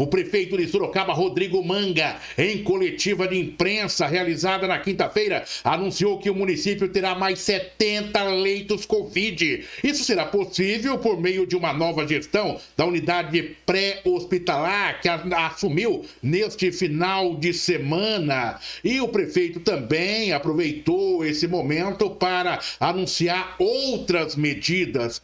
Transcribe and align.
O 0.00 0.06
prefeito 0.06 0.56
de 0.56 0.68
Sorocaba, 0.68 1.12
Rodrigo 1.12 1.60
Manga, 1.60 2.20
em 2.38 2.62
coletiva 2.62 3.26
de 3.26 3.36
imprensa 3.36 4.06
realizada 4.06 4.64
na 4.68 4.78
quinta-feira, 4.78 5.44
anunciou 5.64 6.20
que 6.20 6.30
o 6.30 6.34
município 6.36 6.86
terá 6.86 7.16
mais 7.16 7.40
70 7.40 8.22
leitos 8.34 8.86
Covid. 8.86 9.64
Isso 9.82 10.04
será 10.04 10.24
possível 10.24 10.98
por 10.98 11.20
meio 11.20 11.44
de 11.44 11.56
uma 11.56 11.72
nova 11.72 12.06
gestão 12.06 12.60
da 12.76 12.86
unidade 12.86 13.56
pré-hospitalar 13.66 15.00
que 15.00 15.08
assumiu 15.08 16.04
neste 16.22 16.70
final 16.70 17.34
de 17.34 17.52
semana. 17.52 18.60
E 18.84 19.00
o 19.00 19.08
prefeito 19.08 19.58
também 19.58 20.32
aproveitou 20.32 21.24
esse 21.24 21.48
momento 21.48 22.08
para 22.10 22.60
anunciar 22.78 23.56
outras 23.58 24.36
medidas. 24.36 25.20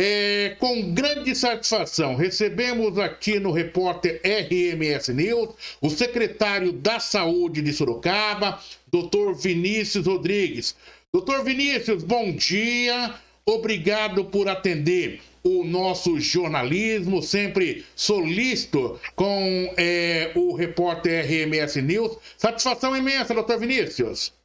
É, 0.00 0.54
com 0.60 0.94
grande 0.94 1.34
satisfação, 1.34 2.14
recebemos 2.14 2.96
aqui 3.00 3.40
no 3.40 3.50
repórter 3.50 4.20
RMS 4.22 5.12
News 5.12 5.56
o 5.80 5.90
secretário 5.90 6.70
da 6.70 7.00
Saúde 7.00 7.60
de 7.60 7.72
Sorocaba, 7.72 8.60
Dr. 8.92 9.32
Vinícius 9.34 10.06
Rodrigues. 10.06 10.76
Doutor 11.12 11.42
Vinícius, 11.42 12.04
bom 12.04 12.30
dia. 12.30 13.12
Obrigado 13.44 14.24
por 14.26 14.48
atender 14.48 15.20
o 15.42 15.64
nosso 15.64 16.20
jornalismo, 16.20 17.20
sempre 17.20 17.84
solícito 17.96 19.00
com 19.16 19.74
é, 19.76 20.30
o 20.36 20.54
repórter 20.54 21.26
RMS 21.26 21.82
News. 21.82 22.18
Satisfação 22.36 22.96
imensa, 22.96 23.34
doutor 23.34 23.58
Vinícius. 23.58 24.37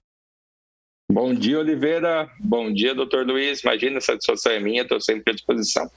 Bom 1.14 1.32
dia, 1.32 1.60
Oliveira. 1.60 2.28
Bom 2.40 2.74
dia, 2.74 2.96
doutor 2.96 3.24
Luiz. 3.24 3.62
Imagina, 3.62 4.00
a 4.00 4.02
satisfação 4.02 4.52
é 4.52 4.60
minha, 4.60 4.82
estou 4.82 5.00
sempre 5.00 5.32
à 5.32 5.36
disposição. 5.36 5.88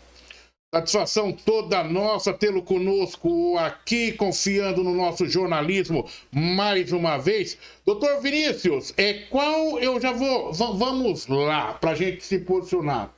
Satisfação 0.75 1.33
toda 1.33 1.83
nossa 1.83 2.35
tê-lo 2.35 2.63
conosco 2.63 3.57
aqui, 3.57 4.13
confiando 4.13 4.85
no 4.85 4.95
nosso 4.95 5.27
jornalismo 5.27 6.07
mais 6.31 6.93
uma 6.93 7.17
vez. 7.17 7.57
Doutor 7.87 8.21
Vinícius, 8.21 8.93
é 8.99 9.15
qual 9.31 9.79
eu 9.79 9.99
já 9.99 10.13
vou. 10.13 10.53
Vamos 10.53 11.27
lá, 11.29 11.73
para 11.73 11.93
a 11.93 11.95
gente 11.95 12.23
se 12.23 12.41
posicionar. 12.41 13.11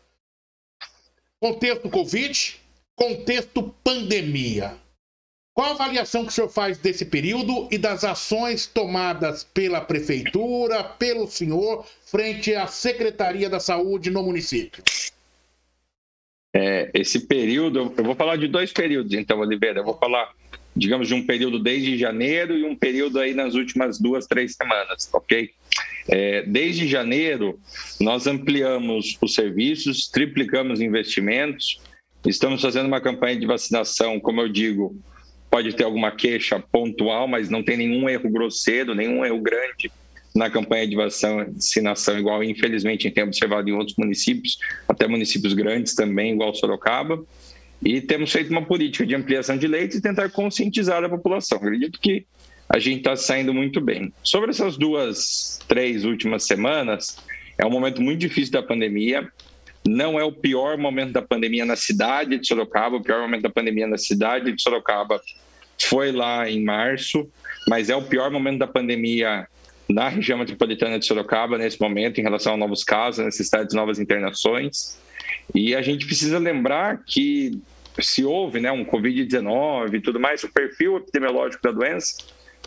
Contexto 1.41 1.91
Covid, 1.91 2.61
contexto 2.95 3.75
pandemia. 3.83 4.77
Qual 5.59 5.71
a 5.71 5.73
avaliação 5.73 6.25
que 6.25 6.29
o 6.29 6.33
senhor 6.33 6.49
faz 6.49 6.79
desse 6.79 7.05
período 7.05 7.67
e 7.69 7.77
das 7.77 8.05
ações 8.05 8.65
tomadas 8.65 9.43
pela 9.43 9.81
prefeitura, 9.81 10.85
pelo 10.85 11.27
senhor, 11.27 11.85
frente 12.07 12.55
à 12.55 12.69
Secretaria 12.69 13.51
da 13.51 13.59
Saúde 13.59 14.09
no 14.09 14.23
município? 14.23 14.85
É, 16.55 16.89
esse 16.95 17.27
período, 17.27 17.93
eu 17.99 18.05
vou 18.05 18.15
falar 18.15 18.37
de 18.37 18.47
dois 18.47 18.73
períodos, 18.73 19.13
então, 19.15 19.41
Oliveira. 19.41 19.81
Eu 19.81 19.85
vou 19.85 19.99
falar, 19.99 20.33
digamos, 20.77 21.09
de 21.09 21.15
um 21.15 21.27
período 21.27 21.59
desde 21.59 21.99
janeiro 21.99 22.57
e 22.57 22.63
um 22.63 22.77
período 22.77 23.19
aí 23.19 23.35
nas 23.35 23.57
últimas 23.57 23.99
duas, 23.99 24.29
três 24.29 24.55
semanas, 24.55 25.11
ok? 25.13 25.51
É, 26.07 26.43
desde 26.43 26.87
janeiro, 26.87 27.59
nós 28.01 28.29
ampliamos 28.29 29.19
os 29.21 29.35
serviços, 29.35 30.07
triplicamos 30.07 30.81
investimentos, 30.81 31.81
estamos 32.25 32.63
fazendo 32.63 32.87
uma 32.87 33.01
campanha 33.01 33.35
de 33.35 33.45
vacinação, 33.45 34.21
como 34.21 34.41
eu 34.41 34.49
digo, 34.49 34.97
pode 35.51 35.75
ter 35.75 35.85
alguma 35.85 36.11
queixa 36.11 36.59
pontual, 36.59 37.27
mas 37.27 37.49
não 37.49 37.63
tem 37.63 37.77
nenhum 37.77 38.09
erro 38.09 38.31
grosseiro, 38.31 38.95
nenhum 38.95 39.25
erro 39.25 39.41
grande 39.41 39.91
na 40.35 40.49
campanha 40.49 40.87
de 40.87 40.95
vacinação, 40.95 42.19
igual 42.19 42.45
infelizmente 42.45 43.11
tem 43.11 43.25
observado 43.25 43.69
em 43.69 43.73
outros 43.73 43.97
municípios, 43.97 44.59
até 44.89 45.07
municípios 45.09 45.53
grandes 45.53 45.95
também, 45.95 46.35
igual 46.35 46.55
Sorocaba. 46.55 47.25
E 47.83 48.01
temos 48.01 48.33
feito 48.33 48.51
uma 48.51 48.65
política 48.65 49.07
de 49.07 49.15
ampliação 49.15 49.57
de 49.57 49.67
leitos 49.67 49.97
e 49.97 50.03
tentar 50.03 50.31
conscientizar 50.31 51.03
a 51.03 51.09
população. 51.09 51.59
Acredito 51.59 51.99
que 52.01 52.27
a 52.69 52.79
gente 52.79 52.99
está 52.99 53.17
saindo 53.17 53.55
muito 53.55 53.81
bem. 53.81 54.13
Sobre 54.23 54.51
essas 54.51 54.77
duas, 54.77 55.59
três 55.67 56.05
últimas 56.05 56.45
semanas, 56.45 57.17
é 57.57 57.65
um 57.65 57.71
momento 57.71 58.03
muito 58.03 58.21
difícil 58.21 58.53
da 58.53 58.63
pandemia. 58.63 59.29
Não 59.87 60.19
é 60.19 60.25
o 60.25 60.33
pior 60.33 60.77
momento 60.77 61.13
da 61.13 61.23
pandemia 61.23 61.65
na 61.65 61.77
cidade 61.77 62.39
de 62.39 62.47
Sorocaba, 62.47 62.97
o 62.97 63.03
pior 63.03 63.21
momento 63.21 63.43
da 63.43 63.51
pandemia 63.51 63.87
na 63.87 63.97
cidade 63.97 64.53
de 64.53 64.63
Sorocaba 64.63 65.21
foi 65.81 66.13
lá 66.13 66.49
em 66.49 66.63
março, 66.65 67.29
mas 67.69 67.89
é 67.89 67.97
o 67.97 68.03
pior 68.03 68.31
momento 68.31 68.59
da 68.59 68.67
pandemia 68.67 69.47
na 69.89 70.09
região 70.09 70.39
metropolitana 70.39 70.99
de 70.99 71.07
Sorocaba 71.07 71.57
nesse 71.57 71.81
momento, 71.81 72.19
em 72.19 72.23
relação 72.23 72.55
a 72.55 72.57
novos 72.57 72.85
casos, 72.85 73.25
necessidade 73.25 73.71
de 73.71 73.77
novas 73.77 73.99
internações. 73.99 74.99
E 75.55 75.75
a 75.75 75.81
gente 75.81 76.05
precisa 76.05 76.39
lembrar 76.39 77.03
que 77.07 77.59
se 78.01 78.25
houve 78.25 78.61
né, 78.61 78.71
um 78.71 78.85
Covid-19 78.85 79.95
e 79.95 80.01
tudo 80.01 80.21
mais, 80.21 80.43
o 80.45 80.53
perfil 80.53 80.99
epidemiológico 80.99 81.63
da 81.63 81.73
doença 81.73 82.15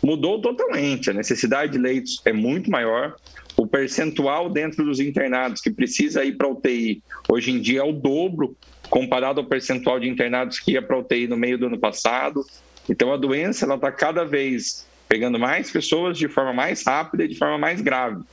mudou 0.02 0.40
totalmente. 0.40 1.10
A 1.10 1.12
necessidade 1.12 1.72
de 1.72 1.78
leitos 1.78 2.20
é 2.24 2.32
muito 2.32 2.70
maior. 2.70 3.14
O 3.62 3.66
percentual 3.68 4.50
dentro 4.50 4.84
dos 4.84 4.98
internados 4.98 5.60
que 5.60 5.70
precisa 5.70 6.24
ir 6.24 6.36
para 6.36 6.48
UTI 6.48 7.00
hoje 7.28 7.52
em 7.52 7.60
dia 7.60 7.78
é 7.78 7.84
o 7.84 7.92
dobro 7.92 8.56
comparado 8.90 9.38
ao 9.38 9.46
percentual 9.46 10.00
de 10.00 10.08
internados 10.08 10.58
que 10.58 10.72
ia 10.72 10.82
para 10.82 10.98
UTI 10.98 11.28
no 11.28 11.36
meio 11.36 11.56
do 11.56 11.66
ano 11.66 11.78
passado. 11.78 12.44
Então 12.90 13.12
a 13.12 13.16
doença 13.16 13.64
ela 13.64 13.76
está 13.76 13.92
cada 13.92 14.24
vez 14.24 14.84
pegando 15.08 15.38
mais 15.38 15.70
pessoas 15.70 16.18
de 16.18 16.26
forma 16.26 16.52
mais 16.52 16.84
rápida 16.84 17.22
e 17.22 17.28
de 17.28 17.38
forma 17.38 17.56
mais 17.56 17.80
grave. 17.80 18.24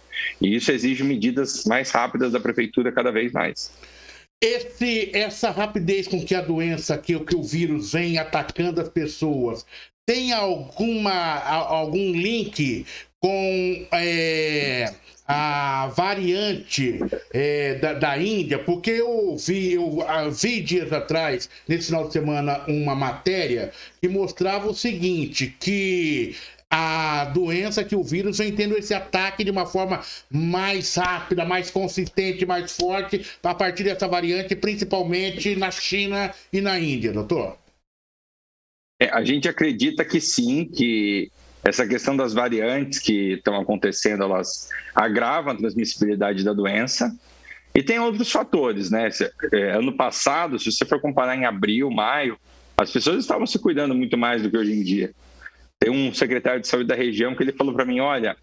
E 0.42 0.56
isso 0.56 0.72
exige 0.72 1.04
medidas 1.04 1.64
mais 1.66 1.92
rápidas 1.92 2.32
da 2.32 2.40
prefeitura 2.40 2.92
cada 2.92 3.12
vez 3.12 3.32
mais. 3.32 3.72
Esse, 4.44 5.16
essa 5.16 5.52
rapidez 5.52 6.08
com 6.08 6.26
que 6.26 6.34
a 6.34 6.42
doença, 6.42 6.98
que, 6.98 7.20
que 7.20 7.36
o 7.36 7.44
vírus 7.44 7.94
vem 7.94 8.18
atacando 8.18 8.82
as 8.82 8.90
pessoas, 8.90 9.64
tem 10.08 10.34
alguma, 10.34 11.36
algum 11.36 12.14
link 12.14 12.84
com 13.22 13.88
é, 13.92 14.94
a 15.28 15.88
variante 15.96 17.00
é, 17.32 17.76
da, 17.76 17.94
da, 17.94 18.18
Índia, 18.18 18.58
porque 18.60 18.92
eu 18.92 19.36
vi, 19.38 19.74
eu 19.74 20.00
vi 20.32 20.62
dias 20.62 20.92
atrás, 20.92 21.50
nesse 21.68 21.88
final 21.88 22.08
de 22.08 22.14
semana, 22.14 22.64
uma 22.68 22.96
matéria 22.96 23.72
que 24.02 24.08
mostrava 24.08 24.70
o 24.70 24.74
seguinte: 24.74 25.56
que 25.60 26.36
a 26.70 27.26
doença, 27.26 27.84
que 27.84 27.96
o 27.96 28.04
vírus 28.04 28.38
vem 28.38 28.56
tendo 28.56 28.78
esse 28.78 28.94
ataque 28.94 29.44
de 29.44 29.52
uma 29.52 29.66
forma 29.66 30.02
mais 30.30 30.96
rápida, 30.96 31.44
mais 31.44 31.72
consistente, 31.72 32.46
mais 32.46 32.76
forte, 32.76 33.26
a 33.44 33.56
partir 33.56 33.84
dessa 33.84 34.08
variante, 34.08 34.56
principalmente 34.56 35.56
na 35.56 35.72
China 35.72 36.34
e 36.54 36.62
na 36.62 36.80
Índia, 36.80 37.12
doutor? 37.12 37.58
É, 39.02 39.10
a 39.10 39.24
gente 39.24 39.48
acredita 39.48 40.06
que 40.06 40.20
sim, 40.20 40.66
que 40.66 41.32
essa 41.64 41.86
questão 41.88 42.16
das 42.16 42.34
variantes 42.34 43.00
que 43.00 43.34
estão 43.34 43.60
acontecendo, 43.60 44.24
elas 44.24 44.70
agravam 44.96 45.54
a 45.54 45.56
transmissibilidade 45.56 46.44
da 46.44 46.54
doença. 46.54 47.16
E 47.76 47.84
tem 47.84 48.00
outros 48.00 48.32
fatores, 48.32 48.90
né? 48.90 49.10
É, 49.54 49.72
ano 49.72 49.96
passado, 49.96 50.58
se 50.58 50.72
você 50.72 50.86
for 50.86 51.00
comparar 51.00 51.36
em 51.36 51.46
abril, 51.46 51.92
maio, 51.92 52.38
as 52.78 52.92
pessoas 52.92 53.20
estavam 53.20 53.46
se 53.46 53.60
cuidando 53.60 53.94
muito 53.94 54.18
mais 54.18 54.42
do 54.42 54.50
que 54.50 54.58
hoje 54.58 54.74
em 54.74 54.84
dia. 54.84 55.12
Tem 55.78 55.92
um 55.92 56.14
secretário 56.14 56.62
de 56.62 56.68
saúde 56.68 56.88
da 56.88 56.96
região 56.96 57.36
que 57.36 57.44
ele 57.44 57.54
falou 57.54 57.74
para 57.74 57.86
mim: 57.86 58.00
olha, 58.00 58.36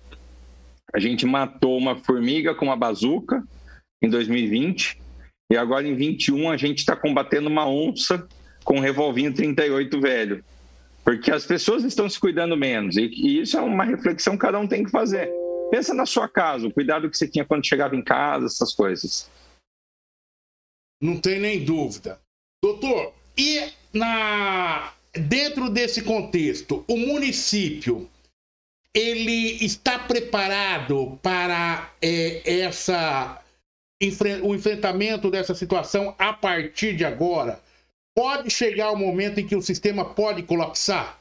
a 0.93 0.99
gente 0.99 1.27
matou 1.27 1.77
uma 1.77 1.97
formiga 1.97 2.55
com 2.55 2.67
uma 2.67 2.77
bazuca 2.77 3.43
em 4.03 4.09
2020 4.09 4.99
e 5.51 5.57
agora 5.57 5.87
em 5.87 5.95
21 5.95 6.51
a 6.51 6.57
gente 6.57 6.79
está 6.79 6.95
combatendo 6.95 7.49
uma 7.49 7.69
onça 7.69 8.27
com 8.65 8.77
um 8.77 8.81
revolvinho 8.81 9.33
38 9.33 10.01
velho. 10.01 10.45
Porque 11.07 11.31
as 11.31 11.47
pessoas 11.47 11.85
estão 11.85 12.11
se 12.11 12.19
cuidando 12.19 12.57
menos. 12.57 12.97
E, 12.97 13.03
e, 13.03 13.41
isso 13.41 13.57
é 13.57 13.61
uma 13.61 13.85
reflexão 13.85 14.33
que 14.33 14.41
cada 14.41 14.59
um 14.59 14.67
tem 14.67 14.83
que 14.83 14.91
fazer. 14.91 15.33
Pensa 15.71 15.95
na 15.95 16.05
sua 16.05 16.29
casa, 16.29 16.67
o 16.67 16.73
cuidado 16.73 17.09
que 17.09 17.17
você 17.17 17.29
tinha 17.29 17.45
quando 17.45 17.65
chegava 17.65 17.95
em 17.95 18.03
casa, 18.03 18.47
essas 18.47 18.75
coisas. 18.75 19.31
Não 21.01 21.21
tem 21.21 21.39
nem 21.39 21.65
dúvida. 21.65 22.21
Doutor, 22.61 23.15
e 23.39 23.73
na 23.93 24.93
dentro 25.13 25.71
desse 25.71 26.03
contexto, 26.03 26.85
o 26.89 26.97
município 26.97 28.11
ele 28.93 29.65
está 29.65 30.01
preparado 30.01 31.19
para 31.23 31.93
é, 32.03 32.63
essa 32.63 33.41
o 34.43 34.55
enfrentamento 34.55 35.31
dessa 35.31 35.55
situação 35.55 36.17
a 36.19 36.33
partir 36.33 36.97
de 36.97 37.05
agora? 37.05 37.61
Pode 38.17 38.51
chegar 38.51 38.93
o 38.93 38.97
momento 38.97 39.39
em 39.39 39.47
que 39.47 39.55
o 39.55 39.61
sistema 39.61 40.03
pode 40.03 40.43
colapsar? 40.43 41.21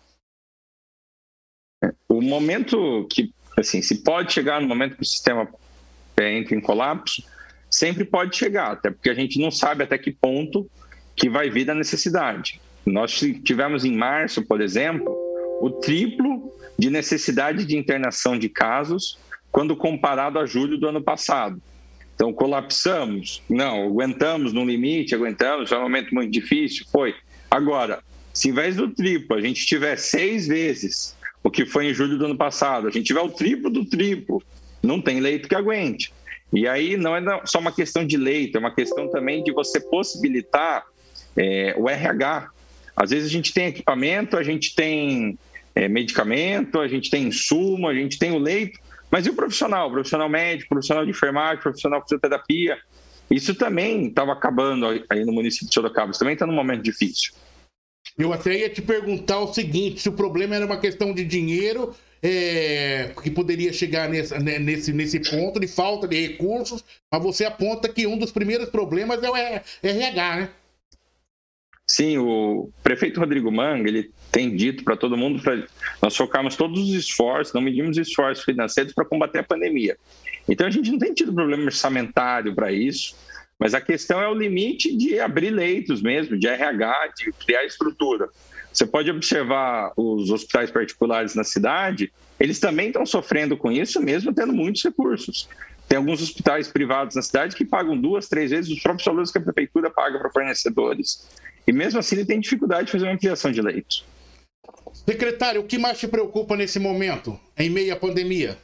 O 2.07 2.21
momento 2.21 3.05
que, 3.11 3.33
assim, 3.57 3.81
se 3.81 4.01
pode 4.01 4.31
chegar 4.31 4.61
no 4.61 4.67
momento 4.67 4.95
que 4.95 5.01
o 5.01 5.05
sistema 5.05 5.45
é, 6.15 6.37
entra 6.37 6.55
em 6.55 6.61
colapso, 6.61 7.21
sempre 7.69 8.05
pode 8.05 8.37
chegar, 8.37 8.71
até 8.71 8.89
porque 8.89 9.09
a 9.09 9.13
gente 9.13 9.37
não 9.41 9.51
sabe 9.51 9.83
até 9.83 9.97
que 9.97 10.09
ponto 10.09 10.71
que 11.17 11.29
vai 11.29 11.49
vir 11.49 11.65
da 11.65 11.75
necessidade. 11.75 12.61
Nós 12.85 13.11
tivemos 13.43 13.83
em 13.83 13.93
março, 13.93 14.45
por 14.45 14.61
exemplo, 14.61 15.13
o 15.59 15.69
triplo 15.69 16.49
de 16.79 16.89
necessidade 16.89 17.65
de 17.65 17.77
internação 17.77 18.39
de 18.39 18.47
casos 18.47 19.19
quando 19.51 19.75
comparado 19.75 20.39
a 20.39 20.45
julho 20.45 20.77
do 20.77 20.87
ano 20.87 21.03
passado. 21.03 21.61
Então, 22.15 22.31
colapsamos? 22.33 23.43
Não, 23.49 23.83
aguentamos 23.83 24.53
no 24.53 24.65
limite, 24.65 25.13
aguentamos, 25.13 25.69
foi 25.69 25.77
um 25.77 25.81
momento 25.81 26.15
muito 26.15 26.31
difícil, 26.31 26.85
foi. 26.91 27.13
Agora, 27.51 28.01
Se 28.33 28.49
em 28.49 28.51
vez 28.51 28.75
do 28.75 28.89
triplo 28.89 29.37
a 29.37 29.39
gente 29.39 29.65
tiver 29.65 29.95
seis 29.95 30.47
vezes 30.47 31.15
o 31.41 31.49
que 31.49 31.65
foi 31.65 31.87
em 31.87 31.93
julho 31.93 32.17
do 32.17 32.25
ano 32.25 32.35
passado, 32.35 32.87
a 32.87 32.91
gente 32.91 33.05
tiver 33.05 33.21
o 33.21 33.29
triplo 33.29 33.69
do 33.69 33.85
triplo, 33.85 34.43
não 34.83 34.99
tem 34.99 35.21
leito 35.21 35.47
que 35.47 35.55
aguente. 35.55 36.11
E 36.51 36.67
aí 36.67 36.97
não 36.97 37.15
é 37.15 37.21
só 37.45 37.59
uma 37.59 37.71
questão 37.71 38.05
de 38.05 38.17
leito, 38.17 38.57
é 38.57 38.59
uma 38.59 38.73
questão 38.73 39.09
também 39.09 39.43
de 39.43 39.51
você 39.51 39.79
possibilitar 39.79 40.85
é, 41.35 41.75
o 41.77 41.89
RH. 41.89 42.49
Às 42.95 43.09
vezes 43.09 43.29
a 43.29 43.31
gente 43.31 43.53
tem 43.53 43.67
equipamento, 43.67 44.37
a 44.37 44.43
gente 44.43 44.75
tem 44.75 45.37
é, 45.73 45.87
medicamento, 45.87 46.79
a 46.79 46.87
gente 46.87 47.09
tem 47.09 47.27
insumo, 47.27 47.87
a 47.87 47.93
gente 47.93 48.17
tem 48.17 48.31
o 48.31 48.37
leito, 48.37 48.79
mas 49.11 49.25
e 49.25 49.29
o 49.29 49.35
profissional? 49.35 49.87
O 49.87 49.91
profissional 49.91 50.29
médico, 50.29 50.69
profissional 50.69 51.03
de 51.05 51.11
enfermagem, 51.11 51.61
profissional 51.61 51.99
de 51.99 52.05
fisioterapia? 52.05 52.77
Isso 53.29 53.55
também 53.55 54.07
estava 54.07 54.33
acabando 54.33 54.85
aí 55.09 55.25
no 55.25 55.31
município 55.31 55.67
de 55.67 55.73
Sorocaba, 55.73 56.11
isso 56.11 56.19
também 56.19 56.33
está 56.33 56.45
num 56.45 56.53
momento 56.53 56.83
difícil. 56.83 57.33
Eu 58.17 58.31
até 58.31 58.59
ia 58.59 58.69
te 58.69 58.81
perguntar 58.81 59.39
o 59.39 59.53
seguinte: 59.53 60.01
se 60.01 60.09
o 60.09 60.13
problema 60.13 60.55
era 60.55 60.65
uma 60.65 60.79
questão 60.79 61.13
de 61.13 61.23
dinheiro, 61.23 61.93
é, 62.21 63.13
que 63.21 63.29
poderia 63.29 63.73
chegar 63.73 64.09
nesse, 64.09 64.37
né, 64.39 64.57
nesse, 64.57 64.93
nesse 64.93 65.19
ponto 65.19 65.59
de 65.59 65.67
falta 65.67 66.07
de 66.07 66.27
recursos, 66.27 66.83
mas 67.11 67.21
você 67.21 67.45
aponta 67.45 67.89
que 67.89 68.07
um 68.07 68.17
dos 68.17 68.31
primeiros 68.31 68.69
problemas 68.69 69.21
é 69.21 69.29
o 69.29 69.35
RH, 69.35 70.35
né? 70.35 70.49
Sim, 71.87 72.17
o 72.17 72.69
prefeito 72.81 73.19
Rodrigo 73.19 73.51
Manga, 73.51 73.87
ele 73.87 74.11
tem 74.31 74.55
dito 74.55 74.83
para 74.83 74.97
todo 74.97 75.15
mundo 75.15 75.41
para 75.41 75.63
nós 76.01 76.15
focarmos 76.15 76.55
todos 76.55 76.81
os 76.81 76.95
esforços, 76.95 77.53
não 77.53 77.61
medimos 77.61 77.97
esforços 77.97 78.43
financeiros 78.43 78.93
para 78.93 79.05
combater 79.05 79.39
a 79.39 79.43
pandemia. 79.43 79.95
Então 80.49 80.65
a 80.65 80.69
gente 80.69 80.91
não 80.91 80.97
tem 80.97 81.13
tido 81.13 81.33
problema 81.33 81.63
orçamentário 81.63 82.53
para 82.55 82.71
isso, 82.71 83.15
mas 83.59 83.73
a 83.73 83.81
questão 83.81 84.19
é 84.19 84.27
o 84.27 84.33
limite 84.33 84.95
de 84.95 85.19
abrir 85.19 85.51
leitos 85.51 86.01
mesmo, 86.01 86.37
de 86.37 86.47
RH, 86.47 87.13
de 87.17 87.31
criar 87.31 87.63
estrutura. 87.63 88.27
Você 88.73 88.85
pode 88.85 89.09
observar 89.09 89.93
os 89.95 90.29
hospitais 90.31 90.69
particulares 90.69 91.33
na 91.33 91.43
cidade, 91.43 92.11
eles 92.39 92.59
também 92.59 92.87
estão 92.87 93.05
sofrendo 93.05 93.55
com 93.55 93.71
isso, 93.71 94.01
mesmo 94.01 94.33
tendo 94.33 94.51
muitos 94.51 94.83
recursos. 94.83 95.47
Tem 95.87 95.97
alguns 95.97 96.21
hospitais 96.21 96.67
privados 96.67 97.15
na 97.15 97.21
cidade 97.21 97.55
que 97.55 97.63
pagam 97.63 97.97
duas, 97.97 98.27
três 98.27 98.51
vezes 98.51 98.71
os 98.71 98.81
próprios 98.81 99.05
valores 99.05 99.31
que 99.31 99.37
a 99.37 99.41
prefeitura 99.41 99.89
paga 99.89 100.19
para 100.19 100.31
fornecedores. 100.31 101.25
E 101.67 101.71
mesmo 101.71 101.99
assim 101.99 102.15
ele 102.15 102.25
tem 102.25 102.39
dificuldade 102.39 102.85
de 102.85 102.91
fazer 102.91 103.05
uma 103.05 103.13
ampliação 103.13 103.51
de 103.51 103.61
leitos. 103.61 104.05
Secretário, 104.93 105.61
o 105.61 105.65
que 105.65 105.77
mais 105.77 105.99
te 105.99 106.07
preocupa 106.07 106.55
nesse 106.55 106.79
momento, 106.79 107.39
em 107.57 107.69
meio 107.69 107.93
à 107.93 107.95
pandemia? 107.95 108.57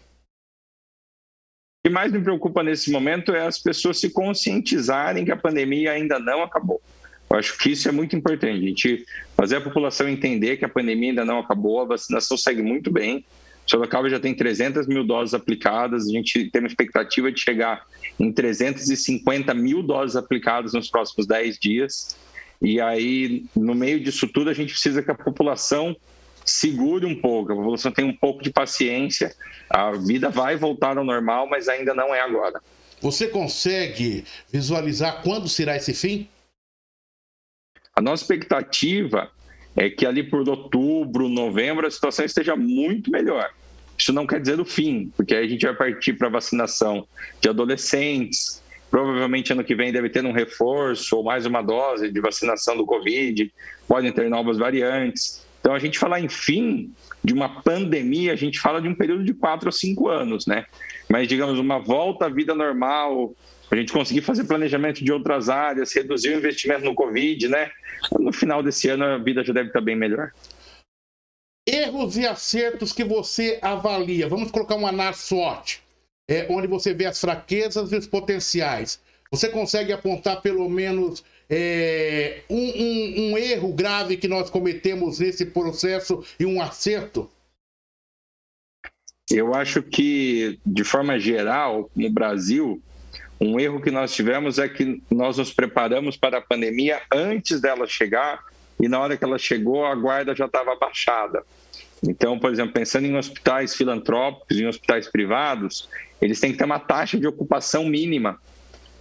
O 1.84 1.88
que 1.88 1.94
mais 1.94 2.12
me 2.12 2.22
preocupa 2.22 2.64
nesse 2.64 2.92
momento 2.92 3.34
é 3.34 3.46
as 3.46 3.60
pessoas 3.60 4.00
se 4.00 4.12
conscientizarem 4.12 5.26
que 5.26 5.32
a 5.32 5.38
pandemia 5.38 5.92
ainda 5.92 6.20
não 6.20 6.44
acabou. 6.44 6.82
Eu 7.30 7.38
acho 7.38 7.58
que 7.58 7.72
isso 7.72 7.88
é 7.88 7.92
muito 7.92 8.16
importante, 8.16 8.64
a 8.64 8.68
gente 8.68 9.06
fazer 9.38 9.56
a 9.56 9.62
população 9.62 10.08
entender 10.08 10.58
que 10.58 10.66
a 10.66 10.70
pandemia 10.70 11.12
ainda 11.12 11.26
não 11.26 11.40
acabou, 11.40 11.82
a 11.82 11.86
vacinação 11.86 12.38
segue 12.38 12.62
muito 12.62 12.92
bem. 12.92 13.26
Sorocaba 13.66 14.10
já 14.10 14.20
tem 14.20 14.36
300 14.36 14.86
mil 14.86 15.04
doses 15.04 15.34
aplicadas, 15.34 16.08
a 16.08 16.12
gente 16.12 16.50
tem 16.52 16.62
uma 16.62 16.68
expectativa 16.68 17.32
de 17.32 17.40
chegar 17.40 17.86
em 18.20 18.32
350 18.32 19.54
mil 19.54 19.82
doses 19.82 20.16
aplicadas 20.16 20.74
nos 20.74 20.90
próximos 20.90 21.26
10 21.26 21.58
dias. 21.58 22.18
E 22.62 22.80
aí, 22.80 23.46
no 23.56 23.74
meio 23.74 24.00
disso 24.00 24.28
tudo, 24.28 24.50
a 24.50 24.54
gente 24.54 24.74
precisa 24.74 25.02
que 25.02 25.10
a 25.10 25.16
população 25.16 25.96
segure 26.46 27.06
um 27.06 27.20
pouco, 27.20 27.52
a 27.52 27.56
população 27.56 27.92
tenha 27.92 28.08
um 28.08 28.16
pouco 28.16 28.44
de 28.44 28.52
paciência. 28.52 29.34
A 29.70 29.92
vida 29.92 30.30
vai 30.30 30.56
voltar 30.56 30.98
ao 30.98 31.04
normal, 31.04 31.48
mas 31.48 31.68
ainda 31.68 31.94
não 31.94 32.14
é 32.14 32.22
agora. 32.22 32.62
Você 33.02 33.28
consegue 33.28 34.24
visualizar 34.52 35.24
quando 35.24 35.50
será 35.50 35.76
esse 35.76 35.94
fim? 35.94 36.30
A 37.96 38.02
nossa 38.02 38.24
expectativa 38.24 39.32
é 39.76 39.90
que 39.90 40.06
ali 40.06 40.24
por 40.24 40.48
outubro, 40.48 41.28
novembro, 41.28 41.88
a 41.88 41.92
situação 41.92 42.26
esteja 42.26 42.56
muito 42.56 43.10
melhor. 43.10 43.52
Isso 43.98 44.14
não 44.14 44.28
quer 44.28 44.40
dizer 44.40 44.60
o 44.60 44.66
fim, 44.66 45.12
porque 45.16 45.36
aí 45.36 45.46
a 45.46 45.50
gente 45.50 45.66
vai 45.66 45.76
partir 45.76 46.14
para 46.14 46.30
vacinação 46.30 47.08
de 47.40 47.50
adolescentes. 47.50 48.61
Provavelmente 48.92 49.54
ano 49.54 49.64
que 49.64 49.74
vem 49.74 49.92
deve 49.92 50.10
ter 50.10 50.24
um 50.26 50.34
reforço 50.34 51.16
ou 51.16 51.24
mais 51.24 51.46
uma 51.46 51.62
dose 51.62 52.12
de 52.12 52.20
vacinação 52.20 52.76
do 52.76 52.86
Covid, 52.86 53.52
podem 53.88 54.12
ter 54.12 54.30
novas 54.30 54.58
variantes. 54.58 55.48
Então, 55.62 55.74
a 55.74 55.80
gente 55.80 55.98
falar 55.98 56.20
em 56.20 56.28
fim 56.28 56.92
de 57.24 57.34
uma 57.34 57.62
pandemia, 57.62 58.34
a 58.34 58.36
gente 58.36 58.60
fala 58.60 58.82
de 58.82 58.90
um 58.90 58.96
período 58.96 59.24
de 59.24 59.34
quatro 59.34 59.70
a 59.70 59.72
cinco 59.72 60.10
anos, 60.10 60.46
né? 60.46 60.66
Mas, 61.08 61.28
digamos, 61.28 61.58
uma 61.58 61.80
volta 61.80 62.26
à 62.26 62.30
vida 62.30 62.54
normal, 62.54 63.34
a 63.70 63.76
gente 63.78 63.94
conseguir 63.94 64.22
fazer 64.22 64.44
planejamento 64.44 65.04
de 65.04 65.12
outras 65.14 65.48
áreas, 65.48 65.96
reduzir 65.96 66.30
o 66.30 66.38
investimento 66.38 66.84
no 66.84 66.94
Covid, 66.94 67.48
né? 67.48 67.72
No 68.20 68.34
final 68.34 68.62
desse 68.62 68.90
ano 68.90 69.06
a 69.06 69.18
vida 69.18 69.42
já 69.42 69.54
deve 69.54 69.68
estar 69.68 69.80
bem 69.80 69.96
melhor. 69.96 70.32
Erros 71.66 72.18
e 72.18 72.28
acertos 72.28 72.92
que 72.92 73.06
você 73.06 73.58
avalia. 73.62 74.28
Vamos 74.28 74.52
colocar 74.52 74.76
uma 74.76 74.90
análise 74.90 75.22
SWOT, 75.22 75.82
é, 76.28 76.48
onde 76.50 76.68
você 76.68 76.94
vê 76.94 77.06
as 77.06 77.20
fraquezas 77.20 77.92
e 77.92 77.96
os 77.96 78.08
potenciais. 78.08 79.00
Você 79.32 79.50
consegue 79.50 79.94
apontar 79.94 80.42
pelo 80.42 80.70
menos 80.70 81.24
é, 81.50 82.42
um, 82.50 82.58
um, 82.58 83.32
um 83.32 83.38
erro 83.38 83.74
grave 83.74 84.18
que 84.18 84.28
nós 84.28 84.50
cometemos 84.50 85.20
nesse 85.20 85.46
processo 85.46 86.24
e 86.40 86.46
um 86.46 86.62
acerto? 86.62 87.30
Eu 89.30 89.54
acho 89.54 89.82
que, 89.82 90.60
de 90.66 90.84
forma 90.84 91.18
geral, 91.18 91.90
no 91.96 92.10
Brasil, 92.10 92.82
um 93.40 93.60
erro 93.60 93.82
que 93.82 93.90
nós 93.90 94.14
tivemos 94.14 94.60
é 94.60 94.68
que 94.68 95.02
nós 95.10 95.38
nos 95.38 95.54
preparamos 95.54 96.18
para 96.18 96.38
a 96.38 96.42
pandemia 96.42 97.02
antes 97.12 97.62
dela 97.62 97.88
chegar 97.88 98.44
e 98.80 98.88
na 98.88 99.00
hora 99.00 99.16
que 99.16 99.24
ela 99.24 99.38
chegou 99.38 99.86
a 99.86 99.96
guarda 99.96 100.36
já 100.36 100.46
estava 100.46 100.76
baixada. 100.76 101.44
Então, 102.04 102.40
por 102.40 102.52
exemplo, 102.52 102.74
pensando 102.74 103.06
em 103.06 103.16
hospitais 103.16 103.76
filantrópicos, 103.76 104.60
em 104.60 104.68
hospitais 104.68 105.08
privados, 105.08 105.88
eles 106.22 106.40
têm 106.40 106.52
que 106.52 106.58
ter 106.58 106.66
uma 106.66 106.80
taxa 106.80 107.20
de 107.20 107.28
ocupação 107.28 107.86
mínima 107.86 108.40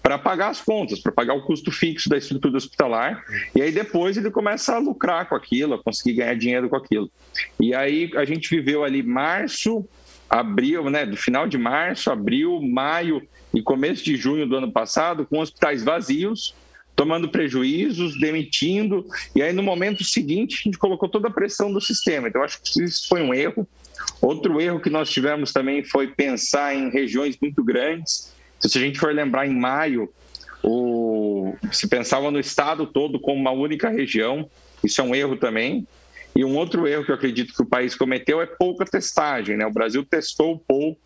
para 0.02 0.18
pagar 0.18 0.48
as 0.48 0.60
contas, 0.60 0.98
para 0.98 1.12
pagar 1.12 1.34
o 1.34 1.42
custo 1.42 1.70
fixo 1.70 2.08
da 2.08 2.16
estrutura 2.16 2.56
hospitalar, 2.56 3.22
e 3.54 3.60
aí 3.60 3.70
depois 3.70 4.16
ele 4.16 4.30
começa 4.30 4.74
a 4.74 4.78
lucrar 4.78 5.28
com 5.28 5.34
aquilo, 5.34 5.74
a 5.74 5.82
conseguir 5.82 6.14
ganhar 6.14 6.34
dinheiro 6.34 6.68
com 6.68 6.76
aquilo. 6.76 7.10
E 7.60 7.74
aí 7.74 8.10
a 8.16 8.24
gente 8.24 8.48
viveu 8.48 8.82
ali 8.82 9.02
março, 9.02 9.86
abril, 10.28 10.88
né, 10.88 11.04
do 11.04 11.16
final 11.16 11.46
de 11.46 11.58
março, 11.58 12.10
abril, 12.10 12.60
maio 12.62 13.22
e 13.52 13.60
começo 13.60 14.02
de 14.02 14.16
junho 14.16 14.46
do 14.46 14.56
ano 14.56 14.72
passado, 14.72 15.26
com 15.26 15.40
hospitais 15.40 15.84
vazios, 15.84 16.54
tomando 16.94 17.28
prejuízos, 17.28 18.18
demitindo, 18.18 19.06
e 19.34 19.42
aí 19.42 19.52
no 19.52 19.62
momento 19.62 20.04
seguinte 20.04 20.60
a 20.60 20.62
gente 20.64 20.78
colocou 20.78 21.08
toda 21.08 21.28
a 21.28 21.32
pressão 21.32 21.72
do 21.72 21.80
sistema. 21.80 22.28
Então 22.28 22.42
acho 22.42 22.60
que 22.62 22.82
isso 22.82 23.08
foi 23.08 23.22
um 23.22 23.32
erro. 23.32 23.66
Outro 24.20 24.60
erro 24.60 24.80
que 24.80 24.90
nós 24.90 25.08
tivemos 25.10 25.52
também 25.52 25.82
foi 25.82 26.08
pensar 26.08 26.74
em 26.74 26.90
regiões 26.90 27.38
muito 27.40 27.64
grandes. 27.64 28.32
Se 28.60 28.76
a 28.76 28.80
gente 28.80 28.98
for 28.98 29.14
lembrar 29.14 29.46
em 29.46 29.56
maio, 29.56 30.12
o... 30.62 31.54
se 31.72 31.88
pensava 31.88 32.30
no 32.30 32.38
estado 32.38 32.86
todo 32.86 33.18
como 33.18 33.40
uma 33.40 33.50
única 33.50 33.88
região, 33.88 34.48
isso 34.84 35.00
é 35.00 35.04
um 35.04 35.14
erro 35.14 35.36
também. 35.36 35.86
E 36.34 36.44
um 36.44 36.56
outro 36.56 36.86
erro 36.86 37.04
que 37.04 37.10
eu 37.10 37.14
acredito 37.14 37.54
que 37.54 37.62
o 37.62 37.66
país 37.66 37.94
cometeu 37.94 38.40
é 38.40 38.46
pouca 38.46 38.84
testagem. 38.84 39.56
Né? 39.56 39.66
O 39.66 39.72
Brasil 39.72 40.04
testou 40.04 40.58
pouco, 40.58 41.00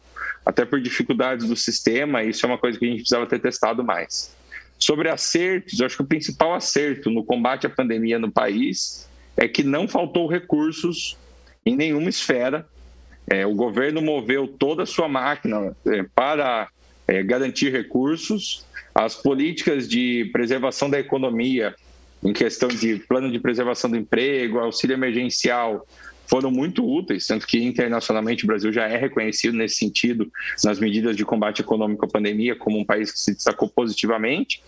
até 0.45 0.64
por 0.64 0.81
dificuldades 0.81 1.49
do 1.49 1.57
sistema, 1.57 2.23
isso 2.23 2.45
é 2.45 2.49
uma 2.49 2.59
coisa 2.59 2.79
que 2.79 2.85
a 2.85 2.88
gente 2.88 2.99
precisava 2.99 3.26
ter 3.26 3.41
testado 3.41 3.83
mais. 3.83 4.35
Sobre 4.78 5.09
acertos, 5.09 5.81
eu 5.81 5.87
acho 5.87 5.97
que 5.97 6.02
o 6.02 6.07
principal 6.07 6.54
acerto 6.54 7.11
no 7.11 7.25
combate 7.25 7.66
à 7.66 7.71
pandemia 7.71 8.19
no 8.19 8.31
país 8.31 9.09
é 9.37 9.49
que 9.49 9.62
não 9.62 9.88
faltou 9.88 10.26
recursos 10.26 11.16
em 11.64 11.76
nenhuma 11.76 12.09
esfera. 12.09 12.66
É, 13.31 13.47
o 13.47 13.54
governo 13.54 14.02
moveu 14.02 14.47
toda 14.47 14.83
a 14.83 14.87
sua 14.87 15.09
máquina 15.09 15.75
é, 15.87 16.04
para 16.14 16.69
é, 17.09 17.23
garantir 17.23 17.73
recursos. 17.73 18.64
As 18.95 19.14
políticas 19.14 19.88
de 19.88 20.28
preservação 20.33 20.88
da 20.90 21.00
economia 21.00 21.75
em 22.23 22.33
questão 22.33 22.69
de 22.69 22.97
plano 23.00 23.31
de 23.31 23.38
preservação 23.38 23.90
do 23.90 23.97
emprego, 23.97 24.59
auxílio 24.59 24.95
emergencial, 24.95 25.87
foram 26.26 26.50
muito 26.50 26.85
úteis, 26.85 27.26
tanto 27.26 27.47
que 27.47 27.62
internacionalmente 27.62 28.45
o 28.45 28.47
Brasil 28.47 28.73
já 28.73 28.87
é 28.87 28.97
reconhecido 28.97 29.57
nesse 29.57 29.76
sentido, 29.76 30.31
nas 30.62 30.78
medidas 30.78 31.16
de 31.16 31.25
combate 31.25 31.61
econômico 31.61 32.04
à 32.04 32.09
pandemia, 32.09 32.57
como 32.57 32.78
um 32.78 32.85
país 32.85 33.12
que 33.12 33.19
se 33.19 33.35
destacou 33.35 33.69
positivamente. 33.69 34.62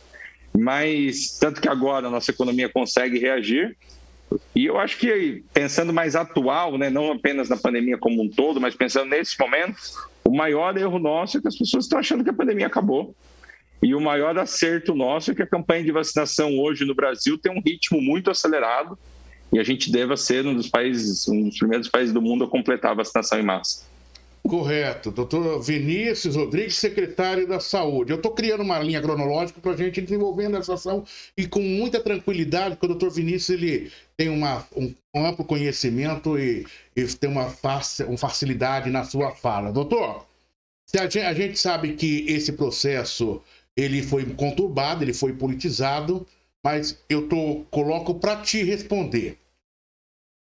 Mas, 0.56 1.38
tanto 1.38 1.60
que 1.60 1.68
agora 1.68 2.06
a 2.06 2.10
nossa 2.10 2.30
economia 2.30 2.68
consegue 2.68 3.18
reagir. 3.18 3.76
E 4.54 4.66
eu 4.66 4.78
acho 4.78 4.98
que, 4.98 5.44
pensando 5.52 5.92
mais 5.92 6.16
atual, 6.16 6.76
né, 6.76 6.90
não 6.90 7.12
apenas 7.12 7.48
na 7.48 7.56
pandemia 7.56 7.96
como 7.98 8.22
um 8.22 8.28
todo, 8.28 8.60
mas 8.60 8.74
pensando 8.74 9.10
nesse 9.10 9.38
momento, 9.38 9.76
o 10.24 10.34
maior 10.34 10.76
erro 10.76 10.98
nosso 10.98 11.38
é 11.38 11.40
que 11.40 11.48
as 11.48 11.56
pessoas 11.56 11.84
estão 11.84 11.98
achando 11.98 12.24
que 12.24 12.30
a 12.30 12.34
pandemia 12.34 12.66
acabou. 12.66 13.14
E 13.82 13.94
o 13.94 14.00
maior 14.00 14.36
acerto 14.38 14.94
nosso 14.94 15.30
é 15.30 15.34
que 15.34 15.42
a 15.42 15.46
campanha 15.46 15.84
de 15.84 15.92
vacinação 15.92 16.58
hoje 16.58 16.84
no 16.84 16.94
Brasil 16.94 17.38
tem 17.38 17.52
um 17.52 17.60
ritmo 17.60 18.00
muito 18.00 18.30
acelerado 18.30 18.98
e 19.52 19.58
a 19.58 19.62
gente 19.62 19.90
deva 19.90 20.16
ser 20.16 20.46
um 20.46 20.54
dos 20.54 20.68
países, 20.68 21.26
um 21.28 21.48
dos 21.48 21.58
primeiros 21.58 21.88
países 21.88 22.12
do 22.12 22.20
mundo 22.20 22.44
a 22.44 22.48
completar 22.48 22.92
a 22.92 22.94
vacinação 22.94 23.38
em 23.38 23.42
massa. 23.42 23.84
Correto. 24.46 25.10
Doutor 25.10 25.60
Vinícius 25.60 26.36
Rodrigues, 26.36 26.76
secretário 26.76 27.46
da 27.46 27.58
Saúde. 27.58 28.12
Eu 28.12 28.16
estou 28.16 28.32
criando 28.32 28.62
uma 28.62 28.78
linha 28.78 29.00
cronológica 29.00 29.60
para 29.60 29.72
a 29.72 29.76
gente 29.76 30.00
desenvolvendo 30.00 30.56
essa 30.56 30.74
ação 30.74 31.04
e 31.36 31.46
com 31.46 31.60
muita 31.60 32.00
tranquilidade, 32.00 32.76
porque 32.76 32.86
o 32.86 32.90
doutor 32.90 33.10
Vinícius 33.10 33.50
ele 33.50 33.90
tem 34.16 34.28
uma, 34.28 34.64
um, 34.76 34.94
amplo 35.14 35.44
conhecimento 35.44 36.38
e, 36.38 36.64
e 36.94 37.04
tem 37.06 37.28
uma, 37.28 37.52
uma 38.06 38.18
facilidade 38.18 38.90
na 38.90 39.04
sua 39.04 39.32
fala. 39.32 39.72
Doutor, 39.72 40.26
a 40.94 41.02
gente, 41.02 41.18
a 41.18 41.34
gente 41.34 41.58
sabe 41.58 41.94
que 41.94 42.24
esse 42.28 42.52
processo 42.52 43.42
ele 43.76 44.02
foi 44.02 44.24
conturbado, 44.24 45.02
ele 45.02 45.12
foi 45.12 45.32
politizado, 45.32 46.26
mas 46.64 47.02
eu 47.08 47.28
tô, 47.28 47.64
coloco 47.70 48.14
para 48.14 48.42
te 48.42 48.62
responder. 48.62 49.38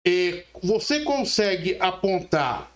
E 0.05 0.43
você 0.61 1.01
consegue 1.01 1.77
apontar 1.79 2.71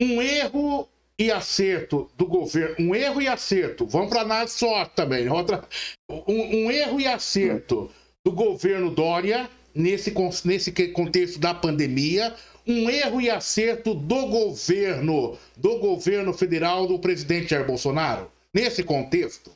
um 0.00 0.20
erro 0.20 0.88
e 1.18 1.30
acerto 1.30 2.10
do 2.16 2.26
governo, 2.26 2.76
um 2.78 2.94
erro 2.94 3.22
e 3.22 3.28
acerto, 3.28 3.86
vamos 3.86 4.10
para 4.10 4.20
análise 4.20 4.58
só 4.58 4.84
também, 4.84 5.28
outra, 5.28 5.66
um, 6.10 6.66
um, 6.66 6.70
erro 6.70 7.00
e 7.00 7.06
acerto 7.06 7.90
do 8.22 8.32
governo 8.32 8.90
Dória 8.90 9.48
nesse, 9.74 10.12
nesse 10.44 10.72
contexto 10.92 11.38
da 11.38 11.54
pandemia, 11.54 12.34
um 12.66 12.90
erro 12.90 13.20
e 13.20 13.30
acerto 13.30 13.94
do 13.94 14.26
governo, 14.26 15.38
do 15.56 15.78
governo 15.78 16.34
federal 16.34 16.86
do 16.86 16.98
presidente 16.98 17.50
Jair 17.50 17.66
Bolsonaro, 17.66 18.30
nesse 18.52 18.82
contexto? 18.82 19.55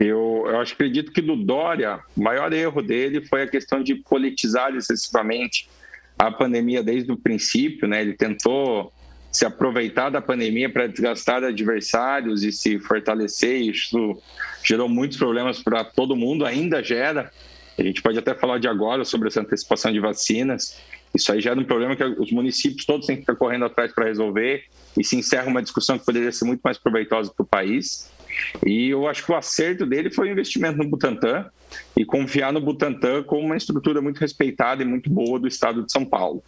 Eu, 0.00 0.44
eu 0.46 0.58
acredito 0.58 1.12
que 1.12 1.20
do 1.20 1.36
Dória, 1.36 2.00
o 2.16 2.22
maior 2.22 2.50
erro 2.54 2.80
dele 2.80 3.20
foi 3.26 3.42
a 3.42 3.46
questão 3.46 3.82
de 3.82 3.94
politizar 3.94 4.74
excessivamente 4.74 5.68
a 6.18 6.30
pandemia 6.30 6.82
desde 6.82 7.12
o 7.12 7.18
princípio, 7.18 7.86
né? 7.86 8.00
Ele 8.00 8.14
tentou 8.14 8.90
se 9.30 9.44
aproveitar 9.44 10.08
da 10.08 10.20
pandemia 10.20 10.70
para 10.70 10.86
desgastar 10.86 11.44
adversários 11.44 12.42
e 12.42 12.50
se 12.50 12.78
fortalecer. 12.78 13.60
Isso 13.60 14.20
gerou 14.64 14.88
muitos 14.88 15.18
problemas 15.18 15.62
para 15.62 15.84
todo 15.84 16.16
mundo, 16.16 16.46
ainda 16.46 16.82
gera. 16.82 17.30
A 17.78 17.82
gente 17.82 18.00
pode 18.00 18.18
até 18.18 18.34
falar 18.34 18.58
de 18.58 18.68
agora 18.68 19.04
sobre 19.04 19.28
essa 19.28 19.40
antecipação 19.40 19.92
de 19.92 20.00
vacinas. 20.00 20.80
Isso 21.14 21.30
aí 21.30 21.40
gera 21.40 21.60
um 21.60 21.64
problema 21.64 21.94
que 21.94 22.04
os 22.04 22.32
municípios 22.32 22.86
todos 22.86 23.06
têm 23.06 23.16
que 23.16 23.22
estar 23.22 23.34
correndo 23.34 23.66
atrás 23.66 23.92
para 23.92 24.06
resolver 24.06 24.64
e 24.98 25.04
se 25.04 25.16
encerra 25.16 25.46
uma 25.46 25.62
discussão 25.62 25.98
que 25.98 26.06
poderia 26.06 26.32
ser 26.32 26.46
muito 26.46 26.60
mais 26.62 26.78
proveitosa 26.78 27.30
para 27.34 27.42
o 27.42 27.46
país. 27.46 28.10
E 28.64 28.90
eu 28.90 29.08
acho 29.08 29.24
que 29.24 29.32
o 29.32 29.36
acerto 29.36 29.86
dele 29.86 30.10
foi 30.10 30.28
o 30.28 30.32
investimento 30.32 30.78
no 30.78 30.88
Butantan 30.88 31.46
e 31.96 32.04
confiar 32.04 32.52
no 32.52 32.60
Butantan 32.60 33.22
como 33.22 33.46
uma 33.46 33.56
estrutura 33.56 34.00
muito 34.00 34.18
respeitada 34.18 34.82
e 34.82 34.86
muito 34.86 35.10
boa 35.10 35.38
do 35.38 35.48
estado 35.48 35.84
de 35.84 35.92
São 35.92 36.04
Paulo. 36.04 36.42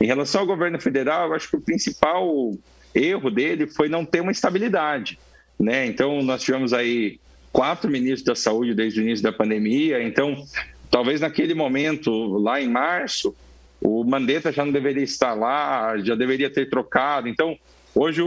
Em 0.00 0.06
relação 0.06 0.40
ao 0.40 0.46
governo 0.46 0.80
federal, 0.80 1.28
eu 1.28 1.34
acho 1.34 1.48
que 1.48 1.56
o 1.56 1.60
principal 1.60 2.52
erro 2.94 3.30
dele 3.30 3.66
foi 3.66 3.88
não 3.88 4.04
ter 4.04 4.20
uma 4.20 4.32
estabilidade. 4.32 5.18
Né? 5.58 5.86
Então, 5.86 6.22
nós 6.22 6.42
tivemos 6.42 6.72
aí 6.72 7.20
quatro 7.52 7.90
ministros 7.90 8.24
da 8.24 8.34
saúde 8.34 8.74
desde 8.74 9.00
o 9.00 9.02
início 9.02 9.22
da 9.22 9.32
pandemia. 9.32 10.02
Então, 10.02 10.44
talvez 10.90 11.20
naquele 11.20 11.54
momento, 11.54 12.10
lá 12.38 12.60
em 12.60 12.68
março, 12.68 13.34
o 13.80 14.02
Mandetta 14.04 14.50
já 14.50 14.64
não 14.64 14.72
deveria 14.72 15.04
estar 15.04 15.34
lá, 15.34 15.96
já 15.98 16.14
deveria 16.14 16.50
ter 16.50 16.68
trocado. 16.68 17.28
Então, 17.28 17.56
Hoje 17.94 18.22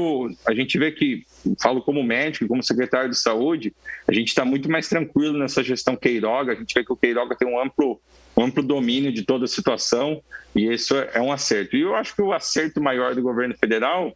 a 0.45 0.53
gente 0.53 0.77
vê 0.77 0.91
que, 0.91 1.25
falo 1.61 1.81
como 1.81 2.03
médico, 2.03 2.47
como 2.47 2.63
secretário 2.63 3.09
de 3.09 3.17
saúde, 3.17 3.73
a 4.07 4.13
gente 4.13 4.29
está 4.29 4.43
muito 4.45 4.69
mais 4.69 4.87
tranquilo 4.87 5.37
nessa 5.37 5.63
gestão 5.63 5.95
Queiroga. 5.95 6.53
A 6.53 6.55
gente 6.55 6.73
vê 6.73 6.83
que 6.83 6.93
o 6.93 6.95
Queiroga 6.95 7.35
tem 7.35 7.47
um 7.47 7.59
amplo, 7.59 7.99
um 8.35 8.43
amplo 8.43 8.63
domínio 8.63 9.11
de 9.11 9.23
toda 9.23 9.45
a 9.45 9.47
situação 9.47 10.21
e 10.55 10.71
isso 10.71 10.95
é 10.95 11.21
um 11.21 11.31
acerto. 11.31 11.75
E 11.75 11.81
eu 11.81 11.95
acho 11.95 12.15
que 12.15 12.21
o 12.21 12.33
acerto 12.33 12.81
maior 12.81 13.13
do 13.13 13.21
governo 13.21 13.55
federal 13.57 14.15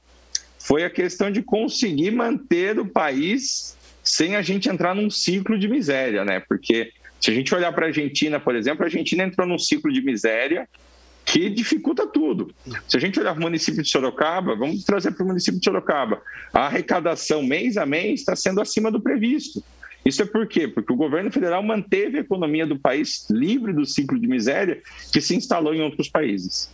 foi 0.58 0.84
a 0.84 0.90
questão 0.90 1.32
de 1.32 1.42
conseguir 1.42 2.12
manter 2.12 2.80
o 2.80 2.86
país 2.86 3.78
sem 4.04 4.36
a 4.36 4.42
gente 4.42 4.70
entrar 4.70 4.96
num 4.96 5.10
ciclo 5.10 5.58
de 5.58 5.68
miséria, 5.68 6.26
né? 6.26 6.40
Porque 6.40 6.92
se 7.20 7.32
a 7.32 7.34
gente 7.34 7.54
olhar 7.54 7.72
para 7.74 7.86
a 7.86 7.90
Argentina, 7.90 8.40
por 8.40 8.56
exemplo, 8.56 8.84
a 8.84 8.88
Argentina 8.88 9.24
entrou 9.24 9.48
num 9.48 9.60
ciclo 9.60 9.92
de 9.92 10.02
miséria 10.02 10.68
que 11.32 11.48
dificulta 11.48 12.08
tudo. 12.08 12.54
Se 12.88 12.98
a 12.98 13.00
gente 13.00 13.20
olhar 13.20 13.34
para 13.34 13.40
o 13.40 13.44
município 13.44 13.84
de 13.84 13.90
Sorocaba, 13.90 14.56
vamos 14.56 14.84
trazer 14.84 15.12
para 15.12 15.24
o 15.24 15.28
município 15.28 15.60
de 15.60 15.64
Sorocaba, 15.64 16.22
a 16.52 16.62
arrecadação 16.62 17.44
mês 17.44 17.78
a 17.78 17.86
mês 17.86 18.22
está 18.22 18.36
sendo 18.36 18.60
acima 18.60 18.92
do 18.92 19.00
previsto. 19.00 19.64
Isso 20.04 20.24
é 20.24 20.26
por 20.26 20.48
quê? 20.48 20.68
Porque 20.68 20.92
o 20.92 20.96
governo 20.96 21.32
federal 21.32 21.62
manteve 21.62 22.18
a 22.18 22.22
economia 22.22 22.66
do 22.66 22.80
país 22.80 23.30
livre 23.30 23.74
do 23.74 23.86
ciclo 23.86 24.20
de 24.20 24.28
miséria 24.28 24.82
que 25.14 25.22
se 25.22 25.36
instalou 25.36 25.74
em 25.74 25.82
outros 25.82 26.10
países. 26.10 26.72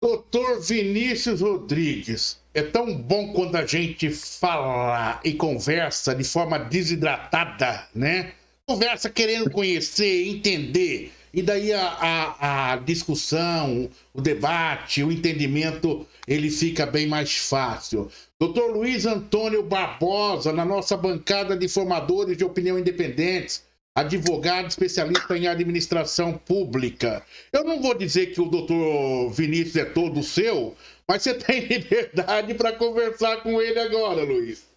Doutor 0.00 0.60
Vinícius 0.62 1.40
Rodrigues, 1.40 2.40
é 2.54 2.62
tão 2.62 2.96
bom 2.96 3.32
quando 3.32 3.56
a 3.56 3.66
gente 3.66 4.10
fala 4.10 5.20
e 5.24 5.34
conversa 5.34 6.14
de 6.14 6.24
forma 6.24 6.56
desidratada, 6.58 7.88
né? 7.94 8.32
Conversa 8.64 9.10
querendo 9.10 9.50
conhecer, 9.50 10.28
entender. 10.28 11.12
E 11.32 11.42
daí 11.42 11.72
a, 11.72 11.86
a, 11.86 12.72
a, 12.72 12.76
discussão, 12.76 13.88
o 14.14 14.20
debate, 14.20 15.02
o 15.02 15.12
entendimento, 15.12 16.06
ele 16.26 16.50
fica 16.50 16.86
bem 16.86 17.06
mais 17.06 17.36
fácil. 17.36 18.10
Doutor 18.40 18.70
Luiz 18.72 19.04
Antônio 19.04 19.62
Barbosa, 19.62 20.52
na 20.52 20.64
nossa 20.64 20.96
bancada 20.96 21.56
de 21.56 21.68
formadores 21.68 22.36
de 22.36 22.44
opinião 22.44 22.78
independentes, 22.78 23.64
advogado 23.94 24.68
especialista 24.68 25.36
em 25.36 25.48
administração 25.48 26.34
pública. 26.34 27.22
Eu 27.52 27.64
não 27.64 27.82
vou 27.82 27.94
dizer 27.94 28.26
que 28.26 28.40
o 28.40 28.48
doutor 28.48 29.30
Vinícius 29.30 29.76
é 29.76 29.84
todo 29.84 30.22
seu, 30.22 30.76
mas 31.06 31.22
você 31.22 31.34
tem 31.34 31.60
liberdade 31.66 32.54
para 32.54 32.72
conversar 32.72 33.42
com 33.42 33.60
ele 33.60 33.80
agora, 33.80 34.22
Luiz. 34.22 34.67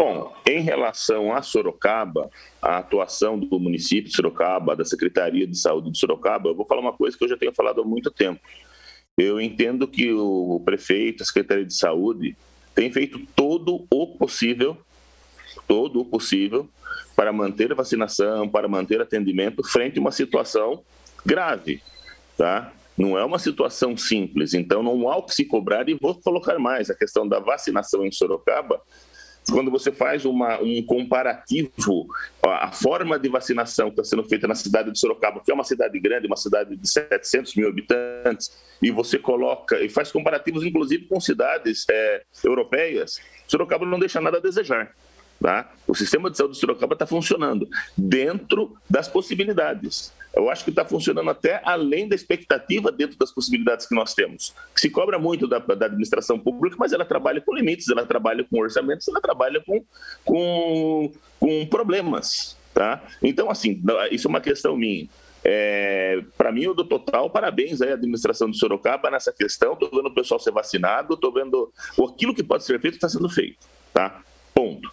Bom, 0.00 0.34
em 0.46 0.62
relação 0.62 1.30
a 1.30 1.42
Sorocaba, 1.42 2.30
a 2.62 2.78
atuação 2.78 3.38
do 3.38 3.60
município 3.60 4.08
de 4.08 4.16
Sorocaba, 4.16 4.74
da 4.74 4.82
Secretaria 4.82 5.46
de 5.46 5.58
Saúde 5.58 5.90
de 5.90 5.98
Sorocaba, 5.98 6.48
eu 6.48 6.54
vou 6.54 6.64
falar 6.64 6.80
uma 6.80 6.94
coisa 6.94 7.18
que 7.18 7.22
eu 7.22 7.28
já 7.28 7.36
tenho 7.36 7.52
falado 7.52 7.82
há 7.82 7.84
muito 7.84 8.10
tempo. 8.10 8.40
Eu 9.18 9.38
entendo 9.38 9.86
que 9.86 10.10
o 10.10 10.58
prefeito, 10.64 11.22
a 11.22 11.26
Secretaria 11.26 11.66
de 11.66 11.74
Saúde, 11.74 12.34
tem 12.74 12.90
feito 12.90 13.20
todo 13.36 13.86
o 13.90 14.06
possível, 14.06 14.74
todo 15.68 16.00
o 16.00 16.04
possível, 16.06 16.66
para 17.14 17.30
manter 17.30 17.70
a 17.70 17.74
vacinação, 17.74 18.48
para 18.48 18.66
manter 18.66 19.02
atendimento 19.02 19.62
frente 19.62 19.98
a 19.98 20.00
uma 20.00 20.12
situação 20.12 20.82
grave, 21.26 21.82
tá? 22.38 22.72
Não 22.96 23.18
é 23.18 23.24
uma 23.24 23.38
situação 23.38 23.94
simples, 23.98 24.54
então 24.54 24.82
não 24.82 25.10
há 25.10 25.18
o 25.18 25.24
que 25.24 25.34
se 25.34 25.44
cobrar 25.44 25.90
e 25.90 25.98
vou 26.00 26.14
colocar 26.14 26.58
mais 26.58 26.88
a 26.88 26.94
questão 26.94 27.28
da 27.28 27.38
vacinação 27.38 28.02
em 28.06 28.10
Sorocaba 28.10 28.80
quando 29.48 29.70
você 29.70 29.90
faz 29.90 30.24
uma, 30.24 30.60
um 30.60 30.82
comparativo, 30.82 32.06
a 32.42 32.70
forma 32.70 33.18
de 33.18 33.28
vacinação 33.28 33.86
que 33.86 34.00
está 34.00 34.04
sendo 34.04 34.24
feita 34.24 34.46
na 34.46 34.54
cidade 34.54 34.90
de 34.90 34.98
Sorocaba, 34.98 35.40
que 35.44 35.50
é 35.50 35.54
uma 35.54 35.64
cidade 35.64 35.98
grande, 35.98 36.26
uma 36.26 36.36
cidade 36.36 36.76
de 36.76 36.88
700 36.88 37.54
mil 37.54 37.68
habitantes, 37.68 38.56
e 38.82 38.90
você 38.90 39.18
coloca, 39.18 39.78
e 39.80 39.88
faz 39.88 40.12
comparativos 40.12 40.64
inclusive 40.64 41.06
com 41.06 41.20
cidades 41.20 41.86
é, 41.90 42.22
europeias, 42.44 43.20
Sorocaba 43.46 43.86
não 43.86 43.98
deixa 43.98 44.20
nada 44.20 44.38
a 44.38 44.40
desejar. 44.40 44.94
Tá? 45.40 45.72
O 45.88 45.94
sistema 45.94 46.30
de 46.30 46.36
saúde 46.36 46.54
de 46.54 46.60
Sorocaba 46.60 46.92
está 46.92 47.06
funcionando 47.06 47.66
dentro 47.96 48.76
das 48.88 49.08
possibilidades. 49.08 50.12
Eu 50.34 50.48
acho 50.48 50.62
que 50.62 50.70
está 50.70 50.84
funcionando 50.84 51.28
até 51.28 51.60
além 51.64 52.08
da 52.08 52.14
expectativa 52.14 52.92
dentro 52.92 53.18
das 53.18 53.32
possibilidades 53.32 53.86
que 53.86 53.94
nós 53.94 54.14
temos. 54.14 54.54
Se 54.76 54.88
cobra 54.88 55.18
muito 55.18 55.48
da, 55.48 55.58
da, 55.58 55.86
administração 55.86 56.38
pública, 56.38 56.76
mas 56.78 56.92
ela 56.92 57.04
trabalha 57.04 57.40
com 57.40 57.54
limites, 57.54 57.88
ela 57.88 58.06
trabalha 58.06 58.44
com 58.44 58.60
orçamentos, 58.60 59.08
ela 59.08 59.20
trabalha 59.20 59.60
com, 59.60 59.84
com, 60.24 61.12
com 61.38 61.66
problemas. 61.66 62.56
Tá? 62.72 63.02
Então, 63.20 63.50
assim, 63.50 63.82
isso 64.12 64.28
é 64.28 64.30
uma 64.30 64.40
questão 64.40 64.76
minha. 64.76 65.08
É, 65.42 66.22
para 66.36 66.52
mim, 66.52 66.64
eu 66.64 66.74
dou 66.74 66.84
total 66.84 67.30
parabéns 67.30 67.80
à 67.80 67.94
administração 67.94 68.50
de 68.50 68.58
Sorocaba 68.58 69.10
nessa 69.10 69.32
questão. 69.32 69.72
Estou 69.72 69.90
vendo 69.90 70.06
o 70.06 70.14
pessoal 70.14 70.38
ser 70.38 70.52
vacinado, 70.52 71.14
estou 71.14 71.32
vendo 71.32 71.72
aquilo 72.08 72.34
que 72.34 72.44
pode 72.44 72.64
ser 72.64 72.80
feito 72.80 72.94
está 72.94 73.08
sendo 73.08 73.28
feito. 73.28 73.58
Tá? 73.92 74.22
Ponto. 74.54 74.90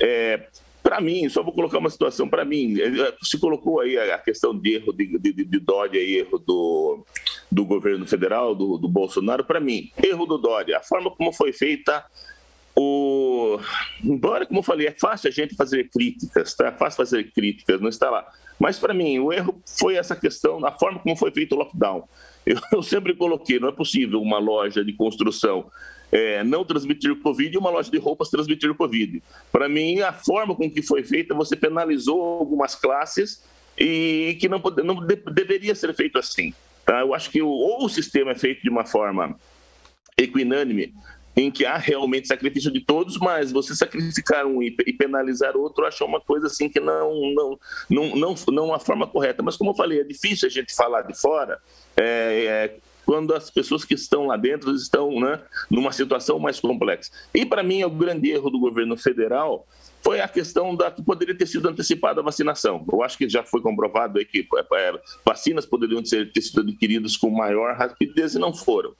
É, 0.00 0.46
para 0.88 1.02
mim, 1.02 1.28
só 1.28 1.42
vou 1.42 1.52
colocar 1.52 1.76
uma 1.76 1.90
situação 1.90 2.26
para 2.26 2.46
mim. 2.46 2.76
Se 3.22 3.38
colocou 3.38 3.80
aí 3.80 3.98
a 3.98 4.18
questão 4.18 4.58
de 4.58 4.76
erro 4.76 4.90
de, 4.90 5.18
de, 5.18 5.44
de 5.44 5.60
Dória 5.60 6.00
e 6.00 6.16
erro 6.16 6.38
do, 6.38 7.04
do 7.52 7.66
governo 7.66 8.06
federal, 8.06 8.54
do, 8.54 8.78
do 8.78 8.88
Bolsonaro. 8.88 9.44
Para 9.44 9.60
mim, 9.60 9.92
erro 10.02 10.24
do 10.24 10.38
Dória, 10.38 10.78
a 10.78 10.82
forma 10.82 11.10
como 11.10 11.30
foi 11.30 11.52
feita 11.52 12.02
o 12.74 13.58
embora 14.02 14.46
como 14.46 14.60
eu 14.60 14.62
falei 14.62 14.86
é 14.86 14.94
fácil 14.98 15.28
a 15.28 15.32
gente 15.32 15.56
fazer 15.56 15.90
críticas 15.90 16.54
tá 16.54 16.68
é 16.68 16.70
fácil 16.70 16.98
fazer 16.98 17.32
críticas 17.32 17.80
não 17.80 17.88
está 17.88 18.08
lá 18.08 18.24
mas 18.56 18.78
para 18.78 18.94
mim 18.94 19.18
o 19.18 19.32
erro 19.32 19.60
foi 19.66 19.96
essa 19.96 20.14
questão 20.14 20.60
da 20.60 20.70
forma 20.70 21.00
como 21.00 21.16
foi 21.16 21.32
feito 21.32 21.56
o 21.56 21.58
lockdown 21.58 22.08
eu, 22.46 22.56
eu 22.72 22.80
sempre 22.80 23.16
coloquei 23.16 23.58
não 23.58 23.70
é 23.70 23.72
possível 23.72 24.22
uma 24.22 24.38
loja 24.38 24.84
de 24.84 24.92
construção 24.92 25.68
é, 26.10 26.42
não 26.42 26.64
transmitir 26.64 27.14
Covid 27.16 27.54
e 27.54 27.58
uma 27.58 27.70
loja 27.70 27.90
de 27.90 27.98
roupas 27.98 28.30
transmitir 28.30 28.74
Covid. 28.74 29.22
Para 29.52 29.68
mim, 29.68 30.00
a 30.00 30.12
forma 30.12 30.54
com 30.54 30.70
que 30.70 30.82
foi 30.82 31.02
feita, 31.02 31.34
você 31.34 31.56
penalizou 31.56 32.20
algumas 32.20 32.74
classes 32.74 33.42
e 33.76 34.36
que 34.40 34.48
não, 34.48 34.60
não 34.84 35.06
de, 35.06 35.16
deveria 35.16 35.74
ser 35.74 35.94
feito 35.94 36.18
assim. 36.18 36.52
Tá? 36.84 37.00
Eu 37.00 37.14
acho 37.14 37.30
que 37.30 37.42
o, 37.42 37.48
ou 37.48 37.84
o 37.84 37.88
sistema 37.88 38.32
é 38.32 38.34
feito 38.34 38.62
de 38.62 38.70
uma 38.70 38.84
forma 38.84 39.38
equinânime 40.16 40.94
em 41.36 41.52
que 41.52 41.64
há 41.64 41.76
realmente 41.76 42.26
sacrifício 42.26 42.68
de 42.68 42.80
todos, 42.80 43.16
mas 43.16 43.52
você 43.52 43.72
sacrificar 43.76 44.44
um 44.44 44.60
e 44.60 44.92
penalizar 44.92 45.56
outro, 45.56 45.86
acho 45.86 46.04
uma 46.04 46.20
coisa 46.20 46.48
assim 46.48 46.68
que 46.68 46.80
não 46.80 47.32
não 47.32 47.58
não 47.88 48.16
não 48.16 48.34
não 48.48 48.74
a 48.74 48.80
forma 48.80 49.06
correta. 49.06 49.40
Mas 49.40 49.56
como 49.56 49.70
eu 49.70 49.74
falei, 49.74 50.00
é 50.00 50.04
difícil 50.04 50.48
a 50.48 50.50
gente 50.50 50.74
falar 50.74 51.02
de 51.02 51.14
fora. 51.14 51.60
É, 51.96 52.72
é, 52.74 52.76
quando 53.08 53.34
as 53.34 53.48
pessoas 53.48 53.86
que 53.86 53.94
estão 53.94 54.26
lá 54.26 54.36
dentro 54.36 54.70
estão 54.74 55.18
né, 55.18 55.40
numa 55.70 55.92
situação 55.92 56.38
mais 56.38 56.60
complexa. 56.60 57.10
E 57.32 57.46
para 57.46 57.62
mim, 57.62 57.82
o 57.82 57.88
grande 57.88 58.28
erro 58.28 58.50
do 58.50 58.60
governo 58.60 58.98
federal 58.98 59.66
foi 60.02 60.20
a 60.20 60.28
questão 60.28 60.76
da 60.76 60.90
que 60.90 61.02
poderia 61.02 61.34
ter 61.34 61.46
sido 61.46 61.66
antecipada 61.70 62.20
a 62.20 62.22
vacinação. 62.22 62.84
Eu 62.92 63.02
acho 63.02 63.16
que 63.16 63.26
já 63.26 63.42
foi 63.42 63.62
comprovado 63.62 64.18
aí 64.18 64.26
que 64.26 64.46
é, 64.74 65.00
vacinas 65.24 65.64
poderiam 65.64 66.02
ter, 66.02 66.30
ter 66.30 66.42
sido 66.42 66.60
adquiridas 66.60 67.16
com 67.16 67.30
maior 67.30 67.74
rapidez 67.74 68.34
e 68.34 68.38
não 68.38 68.52
foram. 68.52 68.92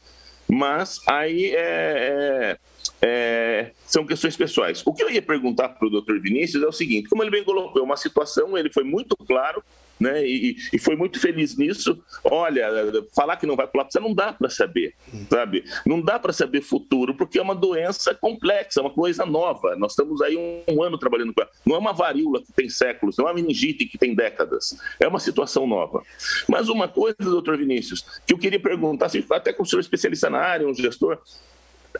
Mas 0.50 1.02
aí 1.06 1.54
é, 1.54 1.58
é, 1.60 2.58
é, 3.02 3.72
são 3.84 4.06
questões 4.06 4.38
pessoais. 4.38 4.82
O 4.86 4.94
que 4.94 5.02
eu 5.02 5.10
ia 5.10 5.20
perguntar 5.20 5.68
para 5.68 5.86
o 5.86 5.90
doutor 5.90 6.18
Vinícius 6.18 6.62
é 6.62 6.66
o 6.66 6.72
seguinte: 6.72 7.10
como 7.10 7.22
ele 7.22 7.30
bem 7.30 7.44
colocou, 7.44 7.82
é 7.82 7.84
uma 7.84 7.98
situação, 7.98 8.56
ele 8.56 8.72
foi 8.72 8.84
muito 8.84 9.14
claro 9.26 9.62
né? 9.98 10.26
E, 10.26 10.56
e, 10.72 10.78
foi 10.78 10.96
muito 10.96 11.20
feliz 11.20 11.56
nisso. 11.56 11.98
Olha, 12.24 12.68
falar 13.14 13.36
que 13.36 13.46
não 13.46 13.56
vai 13.56 13.66
colapsar 13.66 14.02
não 14.02 14.14
dá 14.14 14.32
para 14.32 14.48
saber, 14.48 14.94
sabe? 15.30 15.64
Não 15.84 16.00
dá 16.00 16.18
para 16.18 16.32
saber 16.32 16.62
futuro, 16.62 17.14
porque 17.14 17.38
é 17.38 17.42
uma 17.42 17.54
doença 17.54 18.14
complexa, 18.14 18.80
é 18.80 18.82
uma 18.82 18.90
coisa 18.90 19.26
nova. 19.26 19.76
Nós 19.76 19.92
estamos 19.92 20.22
aí 20.22 20.36
um, 20.36 20.62
um, 20.68 20.82
ano 20.82 20.98
trabalhando 20.98 21.32
com 21.32 21.42
ela. 21.42 21.50
Não 21.66 21.76
é 21.76 21.78
uma 21.78 21.92
varíola 21.92 22.42
que 22.42 22.52
tem 22.52 22.68
séculos, 22.68 23.16
não 23.16 23.26
é 23.26 23.28
uma 23.28 23.34
meningite 23.34 23.86
que 23.86 23.98
tem 23.98 24.14
décadas. 24.14 24.78
É 25.00 25.08
uma 25.08 25.20
situação 25.20 25.66
nova. 25.66 26.02
Mas 26.48 26.68
uma 26.68 26.88
coisa, 26.88 27.16
doutor 27.18 27.56
Vinícius, 27.56 28.04
que 28.26 28.32
eu 28.32 28.38
queria 28.38 28.60
perguntar, 28.60 29.10
até 29.30 29.52
com 29.52 29.62
o 29.62 29.66
senhor 29.66 29.80
especialista 29.80 30.30
na 30.30 30.38
área, 30.38 30.66
um 30.66 30.74
gestor, 30.74 31.18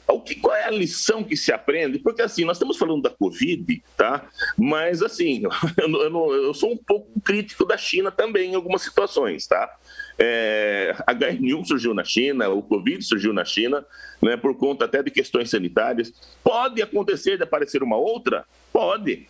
o 0.07 0.21
que, 0.21 0.35
qual 0.35 0.55
é 0.55 0.65
a 0.65 0.71
lição 0.71 1.25
que 1.25 1.37
se 1.37 1.53
aprende? 1.53 1.99
Porque 1.99 2.23
assim, 2.23 2.45
nós 2.45 2.57
estamos 2.57 2.77
falando 2.77 3.03
da 3.03 3.11
Covid, 3.11 3.83
tá? 3.97 4.29
Mas 4.57 5.03
assim, 5.03 5.43
eu, 5.77 5.89
eu, 5.89 6.33
eu 6.45 6.55
sou 6.55 6.73
um 6.73 6.77
pouco 6.77 7.21
crítico 7.21 7.65
da 7.65 7.77
China 7.77 8.11
também 8.11 8.53
em 8.53 8.55
algumas 8.55 8.83
situações, 8.83 9.47
tá? 9.47 9.75
É, 10.19 10.97
H1N1 11.07 11.65
surgiu 11.65 11.95
na 11.95 12.05
China, 12.05 12.49
o 12.49 12.63
Covid 12.63 13.03
surgiu 13.05 13.33
na 13.33 13.45
China, 13.45 13.87
né, 14.21 14.37
por 14.37 14.57
conta 14.57 14.85
até 14.85 15.03
de 15.03 15.11
questões 15.11 15.51
sanitárias. 15.51 16.13
Pode 16.43 16.83
acontecer 16.83 17.37
de 17.37 17.45
aparecer 17.45 17.83
uma 17.83 17.97
outra? 17.97 18.45
Pode. 18.73 19.29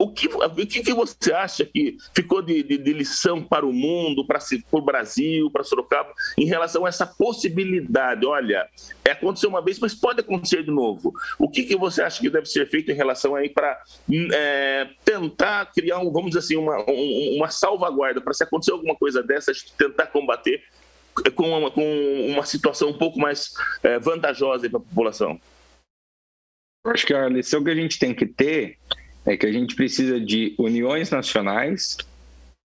O 0.00 0.08
que, 0.08 0.28
o 0.28 0.66
que 0.66 0.94
você 0.94 1.30
acha 1.30 1.62
que 1.66 1.98
ficou 2.14 2.40
de, 2.40 2.62
de, 2.62 2.78
de 2.78 2.92
lição 2.94 3.42
para 3.44 3.66
o 3.66 3.72
mundo, 3.72 4.26
para, 4.26 4.38
o 4.72 4.80
Brasil, 4.80 5.50
para 5.50 5.62
Sorocaba, 5.62 6.10
em 6.38 6.46
relação 6.46 6.86
a 6.86 6.88
essa 6.88 7.04
possibilidade? 7.04 8.24
Olha, 8.24 8.66
é, 9.04 9.10
aconteceu 9.10 9.50
uma 9.50 9.60
vez, 9.60 9.78
mas 9.78 9.94
pode 9.94 10.20
acontecer 10.20 10.62
de 10.62 10.70
novo. 10.70 11.12
O 11.38 11.50
que, 11.50 11.64
que 11.64 11.76
você 11.76 12.00
acha 12.00 12.18
que 12.18 12.30
deve 12.30 12.46
ser 12.46 12.66
feito 12.66 12.90
em 12.90 12.94
relação 12.94 13.34
aí 13.34 13.50
para 13.50 13.78
é, 14.32 14.88
tentar 15.04 15.66
criar, 15.66 15.98
um, 15.98 16.10
vamos 16.10 16.30
dizer 16.30 16.38
assim, 16.38 16.56
uma, 16.56 16.78
um, 16.90 17.36
uma 17.36 17.50
salvaguarda 17.50 18.22
para 18.22 18.32
se 18.32 18.42
acontecer 18.42 18.72
alguma 18.72 18.96
coisa 18.96 19.22
dessa, 19.22 19.52
tentar 19.76 20.06
combater 20.06 20.62
com 21.34 21.50
uma, 21.50 21.70
com 21.70 22.26
uma 22.26 22.46
situação 22.46 22.88
um 22.88 22.96
pouco 22.96 23.20
mais 23.20 23.52
é, 23.82 23.98
vantajosa 23.98 24.66
para 24.70 24.78
a 24.78 24.82
população? 24.82 25.38
Eu 26.86 26.92
acho 26.92 27.06
que 27.06 27.12
a 27.12 27.28
lição 27.28 27.62
que 27.62 27.68
a 27.68 27.74
gente 27.74 27.98
tem 27.98 28.14
que 28.14 28.24
ter 28.24 28.78
é 29.26 29.36
que 29.36 29.46
a 29.46 29.52
gente 29.52 29.74
precisa 29.74 30.20
de 30.20 30.54
uniões 30.58 31.10
nacionais 31.10 31.96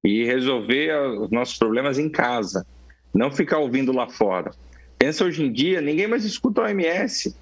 e 0.04 0.24
resolver 0.24 0.94
os 1.20 1.32
nossos 1.32 1.58
problemas 1.58 1.98
em 1.98 2.10
casa, 2.10 2.66
não 3.14 3.32
ficar 3.32 3.58
ouvindo 3.58 3.92
lá 3.92 4.08
fora. 4.08 4.52
Pensa 4.98 5.26
hoje 5.26 5.44
em 5.44 5.52
dia, 5.52 5.82
ninguém 5.82 6.08
mais 6.08 6.24
escuta 6.24 6.62
a 6.62 6.66
OMS. 6.66 7.36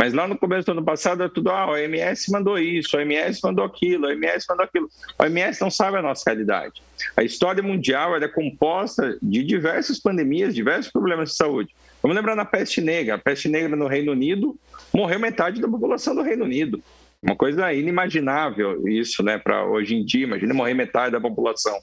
Mas 0.00 0.12
lá 0.12 0.26
no 0.26 0.36
começo 0.36 0.66
do 0.66 0.72
ano 0.72 0.84
passado 0.84 1.22
é 1.22 1.28
tudo, 1.28 1.50
ah, 1.50 1.60
a 1.60 1.70
OMS 1.70 2.32
mandou 2.32 2.58
isso, 2.58 2.96
a 2.96 3.00
OMS 3.00 3.40
mandou 3.42 3.64
aquilo, 3.64 4.06
a 4.06 4.08
OMS 4.08 4.46
mandou 4.48 4.64
aquilo. 4.64 4.90
A 5.16 5.24
OMS 5.24 5.60
não 5.60 5.70
sabe 5.70 5.96
a 5.96 6.02
nossa 6.02 6.24
realidade. 6.26 6.82
A 7.16 7.22
história 7.22 7.62
mundial 7.62 8.16
é 8.16 8.28
composta 8.28 9.16
de 9.22 9.44
diversas 9.44 10.00
pandemias, 10.00 10.54
diversos 10.54 10.90
problemas 10.90 11.30
de 11.30 11.36
saúde. 11.36 11.72
Vamos 12.02 12.16
lembrar 12.16 12.34
da 12.34 12.44
peste 12.44 12.80
negra. 12.80 13.14
A 13.14 13.18
peste 13.18 13.48
negra 13.48 13.76
no 13.76 13.86
Reino 13.86 14.10
Unido 14.10 14.58
morreu 14.92 15.20
metade 15.20 15.60
da 15.60 15.68
população 15.68 16.16
do 16.16 16.22
Reino 16.22 16.44
Unido. 16.44 16.82
Uma 17.22 17.36
coisa 17.36 17.72
inimaginável 17.72 18.88
isso, 18.88 19.22
né, 19.22 19.38
para 19.38 19.64
hoje 19.64 19.94
em 19.94 20.04
dia. 20.04 20.24
Imagina 20.24 20.52
morrer 20.52 20.74
metade 20.74 21.12
da 21.12 21.20
população. 21.20 21.78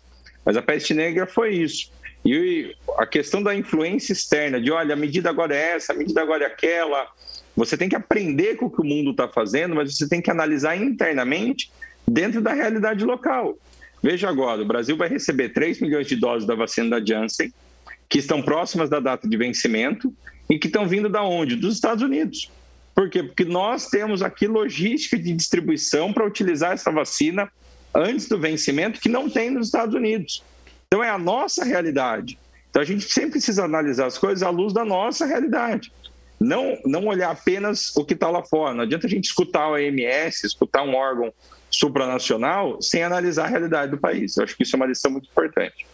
Mas 0.46 0.58
a 0.58 0.62
peste 0.62 0.94
negra 0.94 1.26
foi 1.26 1.56
isso. 1.56 1.92
E 2.26 2.76
a 2.98 3.06
questão 3.06 3.42
da 3.42 3.56
influência 3.56 4.12
externa, 4.12 4.60
de 4.60 4.70
olha, 4.70 4.94
a 4.94 4.98
medida 4.98 5.30
agora 5.30 5.56
é 5.56 5.76
essa, 5.76 5.94
a 5.94 5.96
medida 5.96 6.22
agora 6.22 6.44
é 6.44 6.48
aquela. 6.48 7.08
Você 7.56 7.78
tem 7.78 7.88
que 7.88 7.96
aprender 7.96 8.56
com 8.58 8.66
o 8.66 8.70
que 8.70 8.82
o 8.82 8.86
mundo 8.86 9.12
está 9.12 9.30
fazendo, 9.30 9.76
mas 9.76 9.96
você 9.96 10.10
tem 10.10 10.22
que 10.22 10.30
analisar 10.30 10.76
internamente 10.76 11.72
dentro 12.06 12.42
da 12.42 12.54
realidade 12.54 13.06
local. 13.06 13.58
Veja 14.04 14.28
agora, 14.28 14.62
o 14.62 14.66
Brasil 14.66 14.98
vai 14.98 15.08
receber 15.08 15.50
3 15.50 15.80
milhões 15.80 16.08
de 16.08 16.18
doses 16.18 16.46
da 16.46 16.56
vacina 16.56 17.00
da 17.00 17.06
Janssen, 17.06 17.54
que 18.10 18.20
estão 18.20 18.42
próximas 18.42 18.90
da 18.90 19.00
data 19.00 19.28
de 19.28 19.38
vencimento 19.38 20.14
e 20.50 20.60
que 20.60 20.68
estão 20.68 20.86
vindo 20.88 21.08
da 21.08 21.24
onde? 21.24 21.56
Dos 21.56 21.76
Estados 21.76 22.04
Unidos. 22.04 22.50
Por 22.96 23.10
quê? 23.10 23.24
Porque 23.24 23.46
nós 23.46 23.88
temos 23.88 24.22
aqui 24.22 24.48
logística 24.48 25.18
de 25.18 25.34
distribuição 25.34 26.12
para 26.12 26.26
utilizar 26.26 26.74
essa 26.74 26.92
vacina 26.92 27.50
antes 27.94 28.28
do 28.28 28.38
vencimento 28.38 29.00
que 29.00 29.10
não 29.10 29.30
tem 29.30 29.50
nos 29.50 29.68
Estados 29.68 29.96
Unidos. 29.96 30.44
Então 30.88 31.04
é 31.04 31.10
a 31.10 31.18
nossa 31.18 31.64
realidade. 31.64 32.38
Então 32.70 32.82
a 32.82 32.86
gente 32.86 33.12
sempre 33.12 33.32
precisa 33.32 33.64
analisar 33.64 34.06
as 34.06 34.18
coisas 34.18 34.44
à 34.44 34.50
luz 34.50 34.74
da 34.74 34.84
nossa 34.84 35.26
realidade. 35.26 35.92
Não, 36.40 36.78
não 36.86 37.08
olhar 37.08 37.32
apenas 37.32 37.96
o 37.96 38.06
que 38.06 38.14
está 38.14 38.30
lá 38.30 38.44
fora. 38.44 38.74
Não 38.74 38.84
adianta 38.84 39.08
a 39.08 39.10
gente 39.10 39.26
escutar 39.26 39.64
a 39.64 39.72
OMS, 39.72 40.46
escutar 40.46 40.84
um 40.84 40.96
órgão 40.96 41.34
supranacional, 41.70 42.82
sem 42.82 43.04
analisar 43.04 43.46
a 43.46 43.50
realidade 43.50 43.92
do 43.92 43.98
país. 43.98 44.38
Eu 44.38 44.44
acho 44.44 44.56
que 44.56 44.64
isso 44.64 44.76
é 44.76 44.78
uma 44.78 44.86
lição 44.86 45.12
muito 45.12 45.30
importante. 45.30 45.86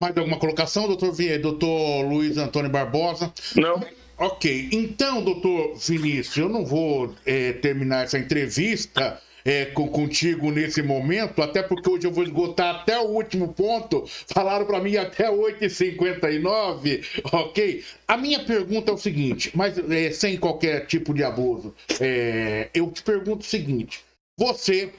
Mais 0.00 0.16
alguma 0.16 0.38
colocação, 0.38 0.86
doutor, 0.86 1.12
doutor 1.42 2.02
Luiz 2.02 2.36
Antônio 2.36 2.70
Barbosa? 2.70 3.32
Não. 3.56 3.84
Ok, 4.20 4.70
então, 4.72 5.22
doutor 5.22 5.76
Vinícius, 5.76 6.36
eu 6.36 6.48
não 6.48 6.66
vou 6.66 7.14
é, 7.24 7.52
terminar 7.52 8.02
essa 8.02 8.18
entrevista 8.18 9.22
é, 9.44 9.66
com, 9.66 9.86
contigo 9.86 10.50
nesse 10.50 10.82
momento, 10.82 11.40
até 11.40 11.62
porque 11.62 11.88
hoje 11.88 12.08
eu 12.08 12.10
vou 12.10 12.24
esgotar 12.24 12.74
até 12.74 12.98
o 12.98 13.10
último 13.10 13.54
ponto. 13.54 14.04
Falaram 14.26 14.66
para 14.66 14.80
mim 14.80 14.96
até 14.96 15.30
8h59, 15.30 17.22
ok? 17.32 17.84
A 18.08 18.16
minha 18.16 18.44
pergunta 18.44 18.90
é 18.90 18.94
o 18.94 18.98
seguinte, 18.98 19.52
mas 19.54 19.78
é, 19.78 20.10
sem 20.10 20.36
qualquer 20.36 20.86
tipo 20.86 21.14
de 21.14 21.22
abuso. 21.22 21.72
É, 22.00 22.70
eu 22.74 22.90
te 22.90 23.04
pergunto 23.04 23.46
o 23.46 23.48
seguinte: 23.48 24.00
você, 24.36 24.92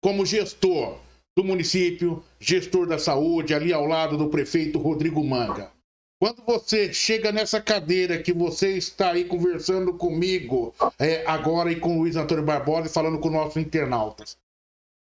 como 0.00 0.24
gestor 0.24 0.96
do 1.36 1.44
município, 1.44 2.24
gestor 2.40 2.86
da 2.86 2.98
saúde, 2.98 3.52
ali 3.52 3.70
ao 3.70 3.84
lado 3.84 4.16
do 4.16 4.30
prefeito 4.30 4.78
Rodrigo 4.78 5.22
Manga, 5.22 5.70
quando 6.22 6.40
você 6.46 6.94
chega 6.94 7.32
nessa 7.32 7.60
cadeira 7.60 8.22
que 8.22 8.32
você 8.32 8.76
está 8.76 9.10
aí 9.10 9.24
conversando 9.24 9.92
comigo 9.94 10.72
é, 10.96 11.24
agora 11.26 11.72
e 11.72 11.80
com 11.80 11.96
o 11.96 11.98
Luiz 11.98 12.14
Antônio 12.14 12.44
Barbosa 12.44 12.86
e 12.86 12.92
falando 12.92 13.18
com 13.18 13.28
nossos 13.28 13.56
internautas, 13.56 14.38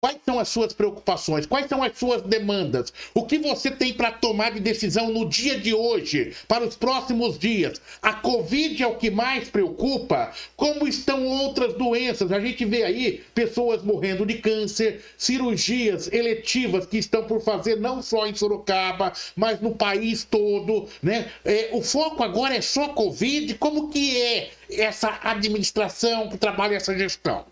Quais 0.02 0.18
são 0.24 0.38
as 0.38 0.48
suas 0.48 0.72
preocupações? 0.72 1.44
Quais 1.44 1.66
são 1.66 1.82
as 1.82 1.98
suas 1.98 2.22
demandas? 2.22 2.90
O 3.12 3.26
que 3.26 3.38
você 3.38 3.70
tem 3.70 3.92
para 3.92 4.10
tomar 4.10 4.50
de 4.50 4.58
decisão 4.58 5.10
no 5.10 5.28
dia 5.28 5.60
de 5.60 5.74
hoje, 5.74 6.34
para 6.48 6.64
os 6.64 6.74
próximos 6.74 7.38
dias? 7.38 7.78
A 8.00 8.14
Covid 8.14 8.82
é 8.82 8.86
o 8.86 8.96
que 8.96 9.10
mais 9.10 9.50
preocupa? 9.50 10.32
Como 10.56 10.88
estão 10.88 11.26
outras 11.26 11.74
doenças? 11.74 12.32
A 12.32 12.40
gente 12.40 12.64
vê 12.64 12.82
aí 12.82 13.22
pessoas 13.34 13.82
morrendo 13.82 14.24
de 14.24 14.38
câncer, 14.38 15.04
cirurgias 15.18 16.10
eletivas 16.10 16.86
que 16.86 16.96
estão 16.96 17.24
por 17.24 17.42
fazer 17.42 17.76
não 17.76 18.00
só 18.00 18.26
em 18.26 18.34
Sorocaba, 18.34 19.12
mas 19.36 19.60
no 19.60 19.74
país 19.74 20.24
todo, 20.24 20.88
né? 21.02 21.30
É, 21.44 21.68
o 21.72 21.82
foco 21.82 22.22
agora 22.22 22.56
é 22.56 22.62
só 22.62 22.88
Covid. 22.88 23.52
Como 23.56 23.90
que 23.90 24.18
é 24.18 24.50
essa 24.70 25.20
administração 25.22 26.30
que 26.30 26.38
trabalha 26.38 26.76
essa 26.76 26.96
gestão? 26.96 27.49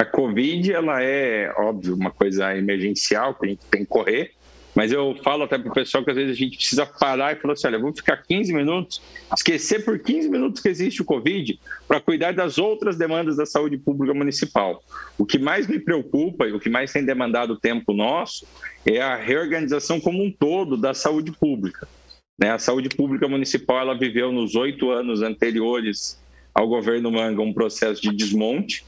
A 0.00 0.04
Covid, 0.06 0.72
ela 0.72 1.02
é, 1.02 1.52
óbvio, 1.58 1.94
uma 1.94 2.10
coisa 2.10 2.56
emergencial 2.56 3.34
que 3.34 3.44
a 3.44 3.48
gente 3.50 3.60
tem 3.70 3.82
que 3.82 3.86
correr, 3.86 4.32
mas 4.74 4.90
eu 4.90 5.14
falo 5.22 5.42
até 5.42 5.58
para 5.58 5.70
o 5.70 5.74
pessoal 5.74 6.02
que 6.02 6.10
às 6.10 6.16
vezes 6.16 6.32
a 6.32 6.38
gente 6.38 6.56
precisa 6.56 6.86
parar 6.86 7.36
e 7.36 7.36
falar 7.38 7.52
assim: 7.52 7.66
olha, 7.66 7.78
vamos 7.78 7.98
ficar 7.98 8.16
15 8.16 8.50
minutos, 8.50 9.02
esquecer 9.36 9.84
por 9.84 9.98
15 9.98 10.30
minutos 10.30 10.62
que 10.62 10.70
existe 10.70 11.02
o 11.02 11.04
Covid 11.04 11.60
para 11.86 12.00
cuidar 12.00 12.32
das 12.32 12.56
outras 12.56 12.96
demandas 12.96 13.36
da 13.36 13.44
saúde 13.44 13.76
pública 13.76 14.14
municipal. 14.14 14.82
O 15.18 15.26
que 15.26 15.38
mais 15.38 15.66
me 15.66 15.78
preocupa 15.78 16.46
e 16.46 16.52
o 16.52 16.58
que 16.58 16.70
mais 16.70 16.90
tem 16.90 17.04
demandado 17.04 17.58
tempo 17.58 17.92
nosso 17.92 18.46
é 18.86 19.02
a 19.02 19.16
reorganização 19.16 20.00
como 20.00 20.24
um 20.24 20.32
todo 20.32 20.78
da 20.78 20.94
saúde 20.94 21.30
pública. 21.30 21.86
Né? 22.38 22.50
A 22.50 22.58
saúde 22.58 22.88
pública 22.88 23.28
municipal 23.28 23.80
ela 23.80 23.98
viveu 23.98 24.32
nos 24.32 24.54
oito 24.54 24.90
anos 24.90 25.20
anteriores 25.20 26.18
ao 26.54 26.66
governo 26.66 27.12
Manga 27.12 27.42
um 27.42 27.52
processo 27.52 28.00
de 28.00 28.16
desmonte 28.16 28.82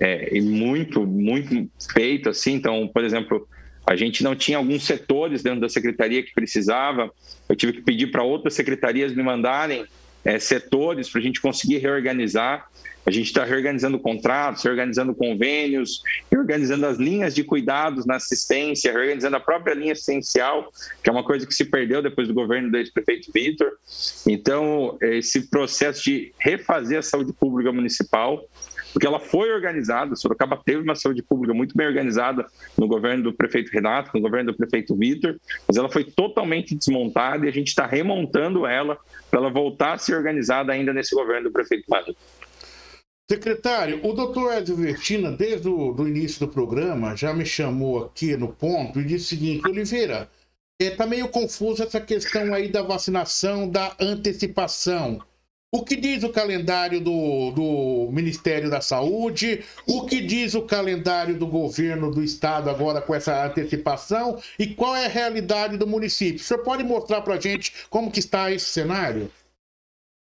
é, 0.00 0.36
e 0.36 0.40
muito, 0.40 1.06
muito 1.06 1.68
feito 1.92 2.28
assim. 2.28 2.54
Então, 2.54 2.88
por 2.88 3.04
exemplo, 3.04 3.46
a 3.86 3.96
gente 3.96 4.22
não 4.22 4.34
tinha 4.34 4.58
alguns 4.58 4.84
setores 4.84 5.42
dentro 5.42 5.60
da 5.60 5.68
secretaria 5.68 6.22
que 6.22 6.32
precisava. 6.32 7.10
Eu 7.48 7.56
tive 7.56 7.74
que 7.74 7.82
pedir 7.82 8.10
para 8.10 8.22
outras 8.22 8.54
secretarias 8.54 9.14
me 9.14 9.22
mandarem 9.22 9.84
é, 10.24 10.38
setores 10.38 11.08
para 11.08 11.20
a 11.20 11.24
gente 11.24 11.40
conseguir 11.40 11.78
reorganizar. 11.78 12.70
A 13.04 13.10
gente 13.10 13.26
está 13.26 13.44
reorganizando 13.44 13.98
contratos, 13.98 14.62
reorganizando 14.62 15.12
convênios, 15.12 16.00
reorganizando 16.30 16.86
as 16.86 16.98
linhas 16.98 17.34
de 17.34 17.42
cuidados 17.42 18.06
na 18.06 18.14
assistência, 18.14 18.92
reorganizando 18.92 19.36
a 19.36 19.40
própria 19.40 19.74
linha 19.74 19.92
assistencial, 19.92 20.72
que 21.02 21.10
é 21.10 21.12
uma 21.12 21.24
coisa 21.24 21.44
que 21.44 21.52
se 21.52 21.64
perdeu 21.64 22.00
depois 22.00 22.28
do 22.28 22.34
governo 22.34 22.70
do 22.70 22.76
ex-prefeito 22.76 23.32
Vitor. 23.34 23.72
Então, 24.24 24.96
esse 25.00 25.48
processo 25.50 26.04
de 26.04 26.32
refazer 26.38 27.00
a 27.00 27.02
saúde 27.02 27.32
pública 27.32 27.72
municipal 27.72 28.48
porque 28.92 29.06
ela 29.06 29.18
foi 29.18 29.52
organizada, 29.52 30.14
Sorocaba 30.14 30.60
teve 30.64 30.82
uma 30.82 30.94
saúde 30.94 31.22
pública 31.22 31.54
muito 31.54 31.76
bem 31.76 31.86
organizada 31.86 32.46
no 32.76 32.86
governo 32.86 33.24
do 33.24 33.32
prefeito 33.32 33.70
Renato, 33.72 34.10
no 34.14 34.20
governo 34.20 34.52
do 34.52 34.56
prefeito 34.56 34.94
Vitor, 34.96 35.36
mas 35.66 35.76
ela 35.76 35.88
foi 35.88 36.04
totalmente 36.04 36.74
desmontada 36.74 37.46
e 37.46 37.48
a 37.48 37.52
gente 37.52 37.68
está 37.68 37.86
remontando 37.86 38.66
ela 38.66 38.98
para 39.30 39.40
ela 39.40 39.50
voltar 39.50 39.94
a 39.94 39.98
ser 39.98 40.14
organizada 40.14 40.72
ainda 40.72 40.92
nesse 40.92 41.14
governo 41.14 41.48
do 41.48 41.52
prefeito 41.52 41.84
Mário. 41.88 42.14
Secretário, 43.30 44.00
o 44.04 44.12
doutor 44.12 44.52
Edson 44.52 44.74
Vertina, 44.74 45.32
desde 45.32 45.68
o 45.68 46.06
início 46.06 46.40
do 46.40 46.52
programa, 46.52 47.16
já 47.16 47.32
me 47.32 47.46
chamou 47.46 48.04
aqui 48.04 48.36
no 48.36 48.48
ponto 48.48 49.00
e 49.00 49.04
disse 49.04 49.24
o 49.24 49.28
seguinte, 49.28 49.66
Oliveira, 49.66 50.28
está 50.78 51.04
é, 51.04 51.06
meio 51.06 51.28
confusa 51.28 51.84
essa 51.84 52.00
questão 52.00 52.52
aí 52.52 52.68
da 52.68 52.82
vacinação, 52.82 53.68
da 53.68 53.94
antecipação. 53.98 55.20
O 55.74 55.82
que 55.82 55.96
diz 55.96 56.22
o 56.22 56.28
calendário 56.28 57.00
do, 57.00 57.50
do 57.52 58.10
Ministério 58.12 58.68
da 58.68 58.82
Saúde? 58.82 59.64
O 59.86 60.04
que 60.04 60.20
diz 60.20 60.54
o 60.54 60.60
calendário 60.60 61.38
do 61.38 61.46
governo 61.46 62.10
do 62.10 62.22
estado 62.22 62.68
agora 62.68 63.00
com 63.00 63.14
essa 63.14 63.46
antecipação? 63.46 64.38
E 64.58 64.66
qual 64.66 64.94
é 64.94 65.06
a 65.06 65.08
realidade 65.08 65.78
do 65.78 65.86
município? 65.86 66.42
O 66.42 66.44
senhor 66.44 66.62
pode 66.62 66.84
mostrar 66.84 67.22
para 67.22 67.36
a 67.36 67.40
gente 67.40 67.72
como 67.88 68.10
que 68.12 68.18
está 68.18 68.52
esse 68.52 68.66
cenário? 68.66 69.30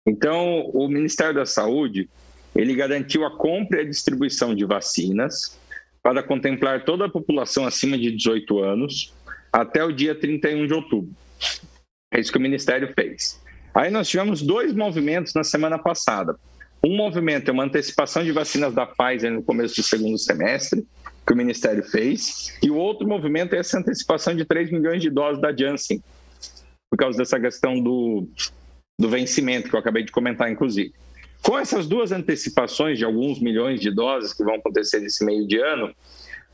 Então, 0.07 0.69
o 0.75 0.87
Ministério 0.87 1.37
da 1.37 1.47
Saúde, 1.47 2.11
ele 2.55 2.75
garantiu 2.75 3.25
a 3.25 3.35
compra 3.35 3.79
e 3.79 3.87
a 3.87 3.89
distribuição 3.89 4.55
de 4.55 4.67
vacinas 4.67 5.59
para 6.03 6.23
contemplar 6.23 6.85
toda 6.85 7.07
a 7.07 7.11
população 7.11 7.65
acima 7.65 7.97
de 7.97 8.13
18 8.13 8.59
anos 8.59 9.15
até 9.51 9.83
o 9.83 9.93
dia 9.93 10.15
31 10.15 10.67
de 10.67 10.75
outubro. 10.75 11.11
É 12.13 12.21
isso 12.21 12.31
que 12.31 12.37
o 12.37 12.43
Ministério 12.43 12.93
fez. 12.93 13.42
Aí 13.75 13.91
nós 13.91 14.09
tivemos 14.09 14.43
dois 14.43 14.75
movimentos 14.75 15.33
na 15.35 15.45
semana 15.45 15.79
passada. 15.79 16.37
Um 16.85 16.97
movimento 16.97 17.49
é 17.49 17.53
uma 17.53 17.65
antecipação 17.65 18.25
de 18.25 18.33
vacinas 18.33 18.75
da 18.75 18.85
Pfizer 18.85 19.31
no 19.31 19.43
começo 19.43 19.77
do 19.77 19.83
segundo 19.83 20.19
semestre, 20.19 20.85
que 21.27 21.33
o 21.33 21.37
Ministério 21.37 21.83
fez, 21.85 22.59
e 22.63 22.71
o 22.71 22.77
outro 22.77 23.07
movimento 23.07 23.55
é 23.55 23.59
essa 23.59 23.79
antecipação 23.79 24.35
de 24.35 24.45
3 24.45 24.73
milhões 24.73 25.01
de 25.01 25.09
doses 25.09 25.41
da 25.41 25.57
Janssen, 25.57 26.03
por 26.91 26.97
causa 26.97 27.17
dessa 27.17 27.39
questão 27.39 27.81
do, 27.81 28.29
do 28.99 29.09
vencimento, 29.09 29.71
que 29.71 29.77
eu 29.77 29.81
acabei 29.81 30.03
de 30.03 30.11
comentar, 30.11 30.51
inclusive. 30.51 30.93
Com 31.41 31.59
essas 31.59 31.87
duas 31.87 32.13
antecipações 32.13 32.99
de 32.99 33.05
alguns 33.05 33.41
milhões 33.41 33.81
de 33.81 33.91
doses 33.91 34.33
que 34.33 34.45
vão 34.45 34.57
acontecer 34.57 35.01
nesse 35.01 35.25
meio 35.25 35.47
de 35.47 35.59
ano, 35.59 35.95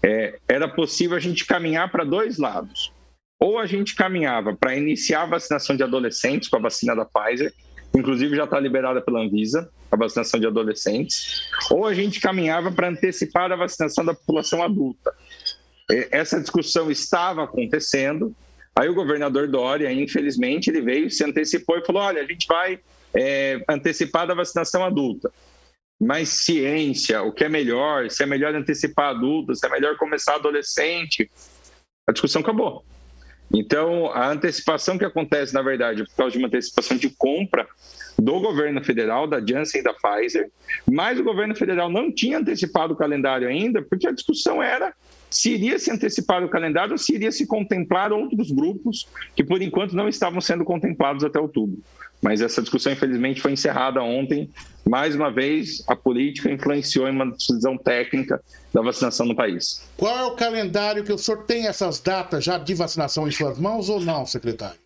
é, 0.02 0.38
era 0.46 0.68
possível 0.68 1.16
a 1.16 1.20
gente 1.20 1.46
caminhar 1.46 1.90
para 1.90 2.04
dois 2.04 2.38
lados. 2.38 2.92
Ou 3.40 3.58
a 3.58 3.66
gente 3.66 3.94
caminhava 3.94 4.54
para 4.54 4.76
iniciar 4.76 5.22
a 5.22 5.26
vacinação 5.26 5.76
de 5.76 5.82
adolescentes 5.82 6.48
com 6.48 6.56
a 6.56 6.60
vacina 6.60 6.94
da 6.94 7.04
Pfizer, 7.04 7.52
inclusive 7.94 8.36
já 8.36 8.44
está 8.44 8.58
liberada 8.58 9.00
pela 9.00 9.20
Anvisa, 9.20 9.70
a 9.90 9.96
vacinação 9.96 10.38
de 10.38 10.46
adolescentes, 10.46 11.48
ou 11.70 11.86
a 11.86 11.94
gente 11.94 12.20
caminhava 12.20 12.70
para 12.70 12.88
antecipar 12.88 13.50
a 13.50 13.56
vacinação 13.56 14.04
da 14.04 14.14
população 14.14 14.62
adulta. 14.62 15.14
Essa 16.10 16.40
discussão 16.40 16.90
estava 16.90 17.44
acontecendo, 17.44 18.34
aí 18.76 18.88
o 18.88 18.94
governador 18.94 19.48
Dória, 19.48 19.90
infelizmente, 19.90 20.68
ele 20.68 20.82
veio, 20.82 21.10
se 21.10 21.24
antecipou 21.24 21.78
e 21.78 21.84
falou: 21.84 22.02
olha, 22.02 22.20
a 22.20 22.26
gente 22.26 22.46
vai 22.46 22.78
é, 23.14 23.64
antecipar 23.68 24.26
da 24.26 24.34
vacinação 24.34 24.84
adulta. 24.84 25.32
Mas 26.00 26.28
ciência, 26.28 27.22
o 27.22 27.32
que 27.32 27.42
é 27.42 27.48
melhor, 27.48 28.08
se 28.10 28.22
é 28.22 28.26
melhor 28.26 28.54
antecipar 28.54 29.10
adulto, 29.10 29.54
se 29.56 29.66
é 29.66 29.70
melhor 29.70 29.96
começar 29.96 30.36
adolescente, 30.36 31.28
a 32.06 32.12
discussão 32.12 32.42
acabou. 32.42 32.84
Então, 33.52 34.12
a 34.12 34.30
antecipação 34.30 34.98
que 34.98 35.04
acontece, 35.04 35.54
na 35.54 35.62
verdade, 35.62 36.02
é 36.02 36.04
por 36.04 36.14
causa 36.14 36.32
de 36.32 36.38
uma 36.38 36.48
antecipação 36.48 36.96
de 36.96 37.10
compra 37.10 37.66
do 38.18 38.40
governo 38.40 38.84
federal, 38.84 39.26
da 39.26 39.40
Janssen 39.44 39.80
e 39.80 39.84
da 39.84 39.94
Pfizer, 39.94 40.50
mas 40.86 41.18
o 41.18 41.24
governo 41.24 41.54
federal 41.54 41.88
não 41.88 42.12
tinha 42.12 42.38
antecipado 42.38 42.92
o 42.92 42.96
calendário 42.96 43.48
ainda, 43.48 43.80
porque 43.80 44.08
a 44.08 44.12
discussão 44.12 44.62
era 44.62 44.92
se 45.30 45.52
iria 45.52 45.78
se 45.78 45.90
antecipar 45.90 46.42
o 46.42 46.48
calendário 46.48 46.92
ou 46.92 46.98
se 46.98 47.14
iria 47.14 47.30
se 47.30 47.46
contemplar 47.46 48.12
outros 48.12 48.50
grupos 48.50 49.06
que, 49.36 49.44
por 49.44 49.62
enquanto, 49.62 49.94
não 49.94 50.08
estavam 50.08 50.40
sendo 50.40 50.64
contemplados 50.64 51.22
até 51.22 51.38
outubro. 51.38 51.78
Mas 52.20 52.40
essa 52.40 52.60
discussão, 52.60 52.92
infelizmente, 52.92 53.40
foi 53.40 53.52
encerrada 53.52 54.02
ontem. 54.02 54.50
Mais 54.84 55.14
uma 55.14 55.30
vez, 55.30 55.84
a 55.86 55.94
política 55.94 56.50
influenciou 56.50 57.06
em 57.06 57.12
uma 57.12 57.30
decisão 57.30 57.76
técnica 57.76 58.42
da 58.72 58.82
vacinação 58.82 59.26
no 59.26 59.36
país. 59.36 59.86
Qual 59.96 60.16
é 60.16 60.24
o 60.24 60.34
calendário 60.34 61.04
que 61.04 61.12
o 61.12 61.18
senhor 61.18 61.44
tem 61.44 61.66
essas 61.66 62.00
datas 62.00 62.44
já 62.44 62.58
de 62.58 62.74
vacinação 62.74 63.28
em 63.28 63.30
suas 63.30 63.58
mãos 63.58 63.88
ou 63.88 64.00
não, 64.00 64.26
secretário? 64.26 64.78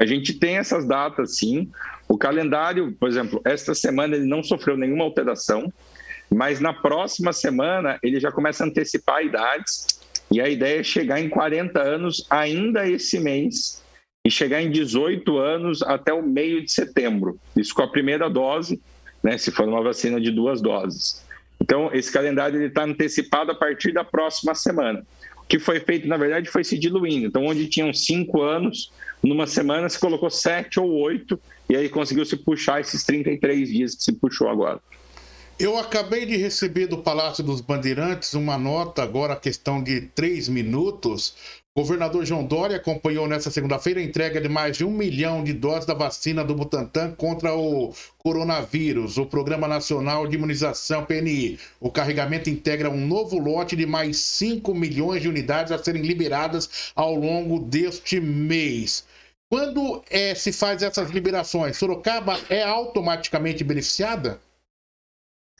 A 0.00 0.06
gente 0.06 0.34
tem 0.34 0.56
essas 0.56 0.86
datas, 0.86 1.36
sim. 1.36 1.70
O 2.08 2.18
calendário, 2.18 2.92
por 2.98 3.08
exemplo, 3.08 3.40
esta 3.44 3.74
semana 3.74 4.16
ele 4.16 4.26
não 4.26 4.42
sofreu 4.42 4.76
nenhuma 4.76 5.04
alteração, 5.04 5.72
mas 6.28 6.58
na 6.58 6.72
próxima 6.72 7.32
semana 7.32 7.98
ele 8.02 8.18
já 8.18 8.32
começa 8.32 8.64
a 8.64 8.66
antecipar 8.66 9.24
idades 9.24 9.86
e 10.30 10.40
a 10.40 10.48
ideia 10.48 10.80
é 10.80 10.82
chegar 10.82 11.20
em 11.20 11.28
40 11.28 11.80
anos 11.80 12.26
ainda 12.28 12.88
esse 12.88 13.20
mês 13.20 13.83
e 14.24 14.30
chegar 14.30 14.62
em 14.62 14.70
18 14.70 15.36
anos 15.38 15.82
até 15.82 16.12
o 16.12 16.22
meio 16.22 16.64
de 16.64 16.72
setembro. 16.72 17.38
Isso 17.54 17.74
com 17.74 17.82
a 17.82 17.88
primeira 17.88 18.30
dose, 18.30 18.80
né, 19.22 19.36
se 19.36 19.50
for 19.50 19.68
uma 19.68 19.82
vacina 19.82 20.20
de 20.20 20.30
duas 20.30 20.62
doses. 20.62 21.22
Então, 21.60 21.90
esse 21.92 22.10
calendário 22.10 22.60
está 22.62 22.84
antecipado 22.84 23.52
a 23.52 23.54
partir 23.54 23.92
da 23.92 24.02
próxima 24.02 24.54
semana. 24.54 25.04
O 25.38 25.46
que 25.46 25.58
foi 25.58 25.78
feito, 25.80 26.08
na 26.08 26.16
verdade, 26.16 26.48
foi 26.48 26.64
se 26.64 26.78
diluindo. 26.78 27.26
Então, 27.26 27.44
onde 27.44 27.66
tinham 27.66 27.92
cinco 27.92 28.40
anos, 28.40 28.90
numa 29.22 29.46
semana 29.46 29.88
se 29.88 29.98
colocou 29.98 30.30
sete 30.30 30.80
ou 30.80 30.90
oito, 30.90 31.38
e 31.68 31.76
aí 31.76 31.88
conseguiu 31.88 32.24
se 32.24 32.36
puxar 32.36 32.80
esses 32.80 33.04
33 33.04 33.68
dias 33.68 33.94
que 33.94 34.02
se 34.02 34.12
puxou 34.12 34.48
agora. 34.48 34.80
Eu 35.58 35.78
acabei 35.78 36.26
de 36.26 36.36
receber 36.36 36.86
do 36.86 36.98
Palácio 36.98 37.44
dos 37.44 37.60
Bandeirantes 37.60 38.34
uma 38.34 38.58
nota, 38.58 39.02
agora 39.02 39.36
questão 39.36 39.82
de 39.82 40.00
três 40.00 40.48
minutos, 40.48 41.62
governador 41.76 42.24
João 42.24 42.44
Dória 42.44 42.76
acompanhou 42.76 43.26
nesta 43.26 43.50
segunda-feira 43.50 43.98
a 43.98 44.02
entrega 44.02 44.40
de 44.40 44.48
mais 44.48 44.76
de 44.76 44.84
um 44.84 44.92
milhão 44.92 45.42
de 45.42 45.52
doses 45.52 45.84
da 45.84 45.92
vacina 45.92 46.44
do 46.44 46.54
Butantan 46.54 47.10
contra 47.16 47.52
o 47.52 47.92
coronavírus, 48.16 49.18
o 49.18 49.26
Programa 49.26 49.66
Nacional 49.66 50.24
de 50.28 50.36
Imunização 50.36 51.04
PNI. 51.04 51.58
O 51.80 51.90
carregamento 51.90 52.48
integra 52.48 52.88
um 52.88 53.04
novo 53.04 53.40
lote 53.40 53.74
de 53.74 53.86
mais 53.86 54.18
5 54.18 54.72
milhões 54.72 55.20
de 55.20 55.28
unidades 55.28 55.72
a 55.72 55.82
serem 55.82 56.02
liberadas 56.02 56.92
ao 56.94 57.12
longo 57.16 57.58
deste 57.58 58.20
mês. 58.20 59.04
Quando 59.50 60.00
é, 60.08 60.32
se 60.32 60.52
faz 60.52 60.80
essas 60.80 61.10
liberações, 61.10 61.76
Sorocaba 61.76 62.38
é 62.48 62.62
automaticamente 62.62 63.64
beneficiada? 63.64 64.40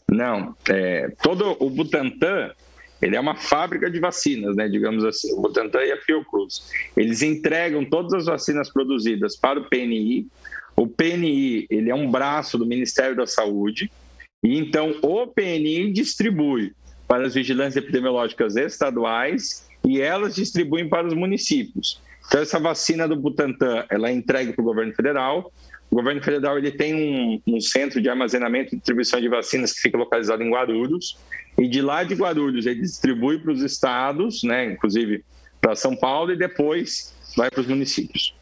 Não, 0.08 0.54
é, 0.68 1.08
todo 1.20 1.56
o 1.58 1.68
Butantan 1.68 2.52
ele 3.04 3.16
é 3.16 3.20
uma 3.20 3.36
fábrica 3.36 3.90
de 3.90 4.00
vacinas, 4.00 4.56
né, 4.56 4.66
digamos 4.66 5.04
assim, 5.04 5.30
o 5.34 5.40
Butantan 5.42 5.84
e 5.84 5.92
a 5.92 5.96
Fiocruz. 5.98 6.70
Eles 6.96 7.20
entregam 7.20 7.84
todas 7.84 8.14
as 8.14 8.24
vacinas 8.24 8.72
produzidas 8.72 9.36
para 9.36 9.60
o 9.60 9.68
PNI. 9.68 10.26
O 10.74 10.86
PNI 10.86 11.66
ele 11.68 11.90
é 11.90 11.94
um 11.94 12.10
braço 12.10 12.56
do 12.56 12.64
Ministério 12.64 13.14
da 13.14 13.26
Saúde, 13.26 13.92
e 14.42 14.58
então 14.58 14.96
o 15.02 15.26
PNI 15.26 15.92
distribui 15.92 16.72
para 17.06 17.26
as 17.26 17.34
vigilâncias 17.34 17.76
epidemiológicas 17.76 18.56
estaduais 18.56 19.68
e 19.86 20.00
elas 20.00 20.34
distribuem 20.34 20.88
para 20.88 21.06
os 21.06 21.12
municípios. 21.12 22.00
Então 22.26 22.40
essa 22.40 22.58
vacina 22.58 23.06
do 23.06 23.16
Butantan 23.16 23.84
ela 23.90 24.08
é 24.08 24.12
entregue 24.12 24.54
para 24.54 24.62
o 24.62 24.64
governo 24.64 24.94
federal. 24.94 25.52
O 25.94 25.98
governo 25.98 26.20
federal 26.20 26.58
ele 26.58 26.72
tem 26.72 26.92
um, 26.92 27.40
um 27.46 27.60
centro 27.60 28.02
de 28.02 28.08
armazenamento 28.08 28.74
e 28.74 28.78
distribuição 28.78 29.20
de 29.20 29.28
vacinas 29.28 29.72
que 29.72 29.80
fica 29.80 29.96
localizado 29.96 30.42
em 30.42 30.50
Guarulhos 30.50 31.16
e 31.56 31.68
de 31.68 31.80
lá 31.80 32.02
de 32.02 32.16
Guarulhos 32.16 32.66
ele 32.66 32.80
distribui 32.80 33.38
para 33.38 33.52
os 33.52 33.62
estados, 33.62 34.42
né, 34.42 34.72
inclusive 34.72 35.24
para 35.60 35.76
São 35.76 35.94
Paulo, 35.94 36.32
e 36.32 36.36
depois 36.36 37.14
vai 37.36 37.48
para 37.48 37.60
os 37.60 37.68
municípios. 37.68 38.34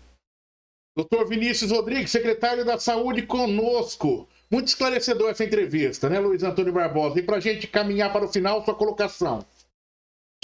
Doutor 0.97 1.29
Vinícius 1.29 1.71
Rodrigues, 1.71 2.11
secretário 2.11 2.65
da 2.65 2.79
Saúde, 2.79 3.21
conosco. 3.21 4.27
Muito 4.51 4.69
esclarecedor 4.69 5.29
essa 5.29 5.45
entrevista, 5.45 6.09
né, 6.09 6.19
Luiz 6.21 6.43
Antônio 6.43 6.73
Barbosa? 6.73 7.19
E 7.19 7.23
para 7.23 7.37
a 7.37 7.41
gente 7.41 7.67
caminhar 7.67 8.11
para 8.15 8.25
o 8.25 8.33
final, 8.33 8.65
sua 8.65 8.75
colocação. 8.75 9.45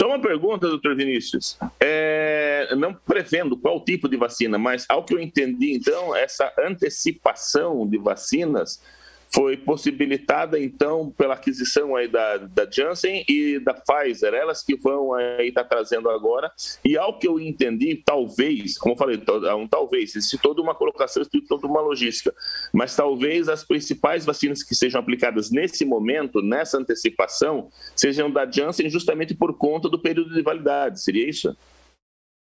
Só 0.01 0.07
uma 0.07 0.21
pergunta, 0.21 0.69
doutor 0.69 0.95
Vinícius. 0.95 1.59
É, 1.81 2.69
não 2.77 2.95
prevendo 2.95 3.57
qual 3.57 3.85
tipo 3.85 4.09
de 4.09 4.17
vacina, 4.17 4.57
mas 4.57 4.87
ao 4.89 5.05
que 5.05 5.13
eu 5.13 5.19
entendi, 5.19 5.73
então, 5.73 6.15
essa 6.15 6.53
antecipação 6.59 7.85
de 7.89 7.99
vacinas 7.99 8.81
foi 9.39 9.57
possibilitada 9.57 10.59
então 10.59 11.13
pela 11.13 11.35
aquisição 11.35 11.95
aí 11.95 12.09
da, 12.09 12.39
da 12.39 12.69
Janssen 12.69 13.25
e 13.29 13.61
da 13.61 13.73
Pfizer, 13.73 14.35
elas 14.35 14.65
que 14.65 14.75
vão 14.75 15.15
aí 15.15 15.51
estar 15.51 15.63
tá 15.63 15.77
trazendo 15.77 16.11
agora. 16.11 16.51
E 16.85 16.99
ao 16.99 17.21
que 17.21 17.29
eu 17.29 17.39
entendi, 17.39 18.03
talvez, 18.05 18.77
como 18.77 18.95
eu 18.95 18.99
falei, 18.99 19.23
é 19.47 19.55
um 19.55 19.69
talvez, 19.69 20.17
existe 20.17 20.39
toda 20.39 20.61
uma 20.61 20.75
colocação, 20.75 21.23
existe 21.23 21.47
toda 21.47 21.69
uma 21.69 21.81
logística, 21.81 22.35
mas 22.73 22.97
talvez 22.97 23.49
as 23.49 23.63
principais 23.63 24.27
vacinas 24.27 24.65
que 24.65 24.75
sejam 24.75 25.01
aplicadas 25.01 25.53
nesse 25.53 25.85
momento, 25.85 26.43
nessa 26.43 26.77
antecipação, 26.77 27.71
sejam 27.95 28.29
da 28.29 28.45
Janssen 28.45 28.91
justamente 28.91 29.37
por 29.37 29.57
conta 29.57 29.89
do 29.89 30.01
período 30.01 30.35
de 30.35 30.43
validade. 30.43 31.01
Seria 31.01 31.31
isso? 31.31 31.57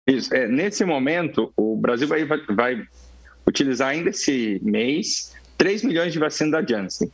Isso. 0.07 0.35
É, 0.35 0.47
nesse 0.47 0.85
momento, 0.85 1.51
o 1.57 1.79
Brasil 1.79 2.07
vai, 2.07 2.27
vai 2.27 2.87
utilizar 3.49 3.89
ainda 3.89 4.11
esse 4.11 4.61
mês 4.63 5.33
3 5.57 5.85
milhões 5.85 6.13
de 6.13 6.19
vacinas 6.19 6.53
da 6.53 6.63
Janssen. 6.63 7.11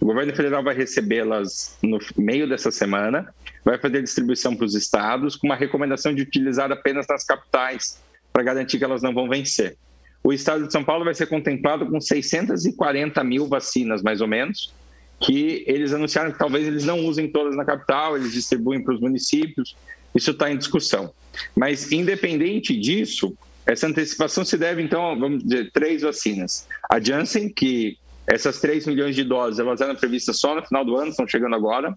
O 0.00 0.06
governo 0.06 0.34
federal 0.34 0.62
vai 0.62 0.74
recebê-las 0.74 1.76
no 1.82 1.98
meio 2.16 2.48
dessa 2.48 2.70
semana, 2.70 3.32
vai 3.64 3.78
fazer 3.78 4.02
distribuição 4.02 4.54
para 4.54 4.66
os 4.66 4.74
estados, 4.74 5.36
com 5.36 5.46
uma 5.46 5.56
recomendação 5.56 6.14
de 6.14 6.22
utilizar 6.22 6.70
apenas 6.72 7.06
nas 7.08 7.24
capitais, 7.24 7.98
para 8.32 8.42
garantir 8.42 8.78
que 8.78 8.84
elas 8.84 9.02
não 9.02 9.14
vão 9.14 9.28
vencer. 9.28 9.76
O 10.24 10.32
estado 10.32 10.66
de 10.66 10.72
São 10.72 10.84
Paulo 10.84 11.04
vai 11.04 11.14
ser 11.14 11.26
contemplado 11.26 11.86
com 11.86 12.00
640 12.00 13.22
mil 13.24 13.48
vacinas, 13.48 14.02
mais 14.02 14.20
ou 14.20 14.28
menos, 14.28 14.72
que 15.20 15.64
eles 15.66 15.92
anunciaram 15.92 16.32
que 16.32 16.38
talvez 16.38 16.66
eles 16.66 16.84
não 16.84 17.04
usem 17.06 17.28
todas 17.28 17.56
na 17.56 17.64
capital, 17.64 18.16
eles 18.16 18.32
distribuem 18.32 18.82
para 18.82 18.94
os 18.94 19.00
municípios. 19.00 19.76
Isso 20.14 20.32
está 20.32 20.50
em 20.50 20.56
discussão. 20.56 21.12
Mas, 21.56 21.90
independente 21.92 22.76
disso, 22.78 23.36
essa 23.66 23.86
antecipação 23.86 24.44
se 24.44 24.56
deve, 24.56 24.82
então, 24.82 25.18
vamos 25.18 25.44
dizer, 25.44 25.70
três 25.72 26.02
vacinas. 26.02 26.66
A 26.90 27.00
Janssen, 27.00 27.48
que 27.48 27.96
essas 28.26 28.60
3 28.60 28.86
milhões 28.86 29.14
de 29.14 29.24
doses 29.24 29.58
elas 29.58 29.80
eram 29.80 29.96
previstas 29.96 30.38
só 30.38 30.54
no 30.54 30.64
final 30.64 30.84
do 30.84 30.96
ano, 30.96 31.10
estão 31.10 31.26
chegando 31.26 31.54
agora. 31.54 31.96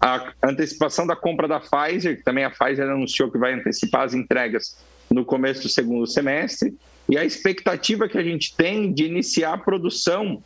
A 0.00 0.32
antecipação 0.42 1.06
da 1.06 1.14
compra 1.14 1.46
da 1.46 1.60
Pfizer, 1.60 2.16
que 2.16 2.24
também 2.24 2.44
a 2.44 2.50
Pfizer 2.50 2.88
anunciou 2.88 3.30
que 3.30 3.38
vai 3.38 3.54
antecipar 3.54 4.02
as 4.02 4.14
entregas 4.14 4.76
no 5.10 5.24
começo 5.24 5.62
do 5.62 5.68
segundo 5.68 6.06
semestre. 6.06 6.74
E 7.08 7.16
a 7.16 7.24
expectativa 7.24 8.08
que 8.08 8.18
a 8.18 8.22
gente 8.22 8.56
tem 8.56 8.92
de 8.92 9.04
iniciar 9.04 9.54
a 9.54 9.58
produção 9.58 10.42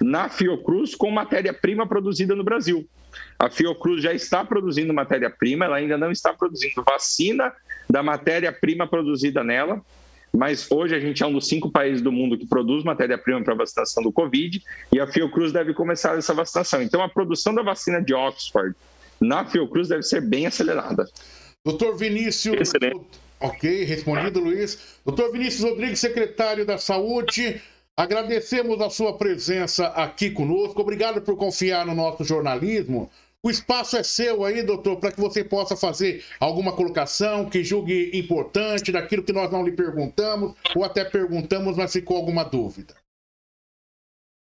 na 0.00 0.28
Fiocruz 0.28 0.94
com 0.94 1.10
matéria-prima 1.10 1.86
produzida 1.86 2.34
no 2.34 2.44
Brasil. 2.44 2.86
A 3.38 3.50
Fiocruz 3.50 4.02
já 4.02 4.12
está 4.12 4.44
produzindo 4.44 4.92
matéria-prima, 4.92 5.64
ela 5.64 5.76
ainda 5.76 5.96
não 5.96 6.10
está 6.10 6.32
produzindo 6.32 6.84
vacina 6.84 7.52
da 7.88 8.02
matéria-prima 8.02 8.86
produzida 8.86 9.42
nela, 9.42 9.80
mas 10.32 10.70
hoje 10.70 10.94
a 10.94 11.00
gente 11.00 11.22
é 11.22 11.26
um 11.26 11.32
dos 11.32 11.48
cinco 11.48 11.70
países 11.70 12.02
do 12.02 12.12
mundo 12.12 12.36
que 12.36 12.46
produz 12.46 12.84
matéria-prima 12.84 13.42
para 13.42 13.54
vacinação 13.54 14.02
do 14.02 14.12
Covid 14.12 14.62
e 14.92 15.00
a 15.00 15.06
Fiocruz 15.06 15.52
deve 15.52 15.74
começar 15.74 16.16
essa 16.16 16.34
vacinação. 16.34 16.82
Então, 16.82 17.02
a 17.02 17.08
produção 17.08 17.54
da 17.54 17.62
vacina 17.62 18.00
de 18.02 18.14
Oxford 18.14 18.74
na 19.20 19.44
Fiocruz 19.44 19.88
deve 19.88 20.02
ser 20.02 20.20
bem 20.20 20.46
acelerada. 20.46 21.06
Doutor 21.64 21.96
Vinícius. 21.96 22.60
Excelente. 22.60 23.06
Ok, 23.40 23.84
respondido, 23.84 24.40
Luiz. 24.40 24.98
Doutor 25.04 25.30
Vinícius 25.32 25.70
Rodrigues, 25.70 26.00
secretário 26.00 26.66
da 26.66 26.78
Saúde. 26.78 27.60
Agradecemos 27.96 28.80
a 28.80 28.90
sua 28.90 29.16
presença 29.16 29.88
aqui 29.88 30.30
conosco. 30.30 30.80
Obrigado 30.80 31.20
por 31.20 31.36
confiar 31.36 31.84
no 31.86 31.94
nosso 31.94 32.24
jornalismo. 32.24 33.10
O 33.42 33.50
espaço 33.50 33.96
é 33.96 34.02
seu 34.02 34.44
aí, 34.44 34.62
doutor, 34.62 34.98
para 34.98 35.12
que 35.12 35.20
você 35.20 35.44
possa 35.44 35.76
fazer 35.76 36.24
alguma 36.40 36.74
colocação 36.74 37.48
que 37.48 37.62
julgue 37.62 38.10
importante 38.12 38.90
daquilo 38.90 39.22
que 39.22 39.32
nós 39.32 39.50
não 39.50 39.64
lhe 39.64 39.72
perguntamos, 39.72 40.54
ou 40.74 40.84
até 40.84 41.04
perguntamos, 41.04 41.76
mas 41.76 41.92
ficou 41.92 42.16
alguma 42.16 42.42
dúvida. 42.42 42.94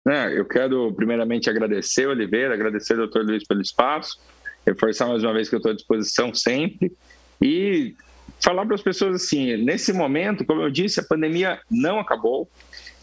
É, 0.06 0.38
eu 0.38 0.44
quero 0.44 0.92
primeiramente 0.92 1.48
agradecer, 1.48 2.06
Oliveira, 2.06 2.52
agradecer 2.52 2.94
doutor 2.94 3.24
Luiz 3.24 3.42
pelo 3.44 3.62
espaço, 3.62 4.20
reforçar 4.66 5.06
mais 5.06 5.24
uma 5.24 5.32
vez 5.32 5.48
que 5.48 5.54
eu 5.54 5.58
estou 5.58 5.72
à 5.72 5.74
disposição 5.74 6.34
sempre 6.34 6.92
e 7.40 7.94
falar 8.38 8.66
para 8.66 8.74
as 8.74 8.82
pessoas 8.82 9.16
assim: 9.16 9.56
nesse 9.56 9.94
momento, 9.94 10.44
como 10.44 10.60
eu 10.60 10.70
disse, 10.70 11.00
a 11.00 11.04
pandemia 11.04 11.58
não 11.70 11.98
acabou, 11.98 12.50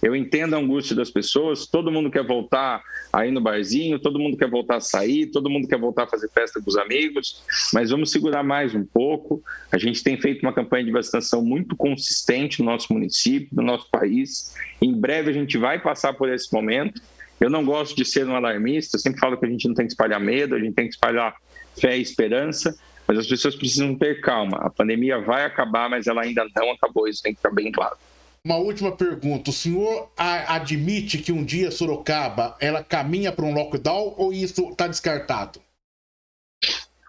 eu 0.02 0.16
entendo 0.16 0.56
a 0.56 0.58
angústia 0.58 0.96
das 0.96 1.12
pessoas, 1.12 1.68
todo 1.68 1.92
mundo 1.92 2.10
quer 2.10 2.26
voltar 2.26 2.82
aí 3.14 3.30
no 3.30 3.40
barzinho, 3.40 4.00
todo 4.00 4.18
mundo 4.18 4.36
quer 4.36 4.50
voltar 4.50 4.78
a 4.78 4.82
sair, 4.82 5.28
todo 5.28 5.50
mundo 5.50 5.68
quer 5.68 5.78
voltar 5.78 6.04
a 6.04 6.08
fazer 6.08 6.30
festa 6.30 6.60
com 6.60 6.70
os 6.70 6.78
amigos, 6.78 7.44
mas 7.74 7.92
vamos 7.92 8.12
segurar 8.12 8.42
mais 8.42 8.74
um 8.74 8.84
pouco. 8.84 9.44
A 9.72 9.78
gente 9.78 10.04
tem 10.04 10.20
feito 10.20 10.42
uma 10.42 10.54
campanha 10.54 10.86
de 10.86 10.92
vacinação 10.92 11.44
muito 11.44 11.76
consistente 11.76 12.62
no 12.62 12.66
nosso 12.66 12.92
município, 12.92 13.50
no 13.52 13.62
nosso 13.62 13.90
país. 13.92 14.56
Em 14.82 14.94
breve 14.94 15.30
a 15.30 15.34
gente 15.34 15.58
vai 15.58 15.80
passar 15.80 16.14
por 16.14 16.30
esse 16.30 16.52
momento. 16.52 17.00
Eu 17.40 17.50
não 17.50 17.64
gosto 17.64 17.96
de 17.96 18.06
ser 18.06 18.28
um 18.28 18.36
alarmista, 18.36 18.98
sempre 18.98 19.20
falo 19.20 19.38
que 19.38 19.46
a 19.46 19.50
gente 19.50 19.68
não 19.68 19.76
tem 19.76 19.86
que 19.86 19.94
espalhar 19.94 20.20
medo, 20.20 20.56
a 20.56 20.60
gente 20.60 20.74
tem 20.74 20.88
que 20.88 20.94
espalhar 20.94 21.36
fé 21.80 21.98
e 21.98 22.02
esperança, 22.02 22.76
mas 23.08 23.18
as 23.18 23.28
pessoas 23.28 23.56
precisam 23.56 23.96
ter 23.96 24.22
calma. 24.22 24.58
A 24.58 24.70
pandemia 24.70 25.20
vai 25.20 25.46
acabar, 25.46 25.90
mas 25.90 26.08
ela 26.08 26.22
ainda 26.22 26.46
não 26.56 26.72
acabou, 26.72 27.08
isso 27.08 27.22
tem 27.22 27.34
que 27.34 27.38
ficar 27.38 27.54
bem 27.54 27.72
claro. 27.72 27.98
Uma 28.44 28.58
última 28.58 28.96
pergunta. 28.96 29.52
O 29.52 29.54
senhor 29.54 30.12
admite 30.18 31.20
que 31.20 31.32
um 31.32 31.46
dia 31.46 31.70
Sorocaba 31.70 32.58
ela 32.60 32.84
caminha 32.84 33.32
para 33.32 33.46
um 33.46 33.54
lockdown 33.54 34.16
ou 34.18 34.34
isso 34.34 34.70
está 34.70 34.88
descartado? 34.88 35.62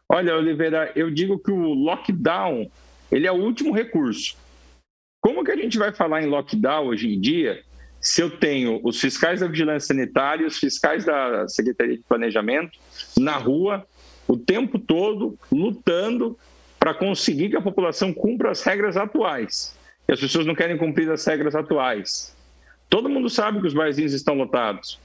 Olha, 0.09 0.37
Oliveira, 0.37 0.93
eu 0.95 1.11
digo 1.11 1.39
que 1.39 1.51
o 1.51 1.73
lockdown 1.73 2.71
ele 3.11 3.27
é 3.27 3.33
o 3.33 3.43
último 3.43 3.73
recurso. 3.73 4.37
Como 5.23 5.43
que 5.43 5.51
a 5.51 5.57
gente 5.57 5.79
vai 5.79 5.93
falar 5.93 6.23
em 6.23 6.27
lockdown 6.27 6.89
hoje 6.89 7.15
em 7.15 7.19
dia 7.19 7.63
se 7.99 8.21
eu 8.21 8.37
tenho 8.39 8.81
os 8.85 9.01
fiscais 9.01 9.41
da 9.41 9.47
vigilância 9.47 9.95
sanitária, 9.95 10.47
os 10.47 10.59
fiscais 10.59 11.05
da 11.05 11.49
Secretaria 11.49 11.97
de 11.97 12.03
Planejamento 12.03 12.79
na 13.17 13.37
rua 13.37 13.87
o 14.29 14.37
tempo 14.37 14.79
todo 14.79 15.39
lutando 15.51 16.39
para 16.79 16.93
conseguir 16.93 17.49
que 17.49 17.57
a 17.57 17.63
população 17.63 18.13
cumpra 18.13 18.51
as 18.51 18.63
regras 18.63 18.97
atuais? 18.97 19.79
E 20.09 20.13
as 20.13 20.21
pessoas 20.21 20.47
não 20.47 20.55
querem 20.55 20.77
cumprir 20.77 21.11
as 21.11 21.25
regras 21.25 21.55
atuais. 21.55 22.37
Todo 22.89 23.09
mundo 23.09 23.31
sabe 23.31 23.61
que 23.61 23.67
os 23.67 23.75
barzinhos 23.75 24.13
estão 24.13 24.35
lotados. 24.35 24.99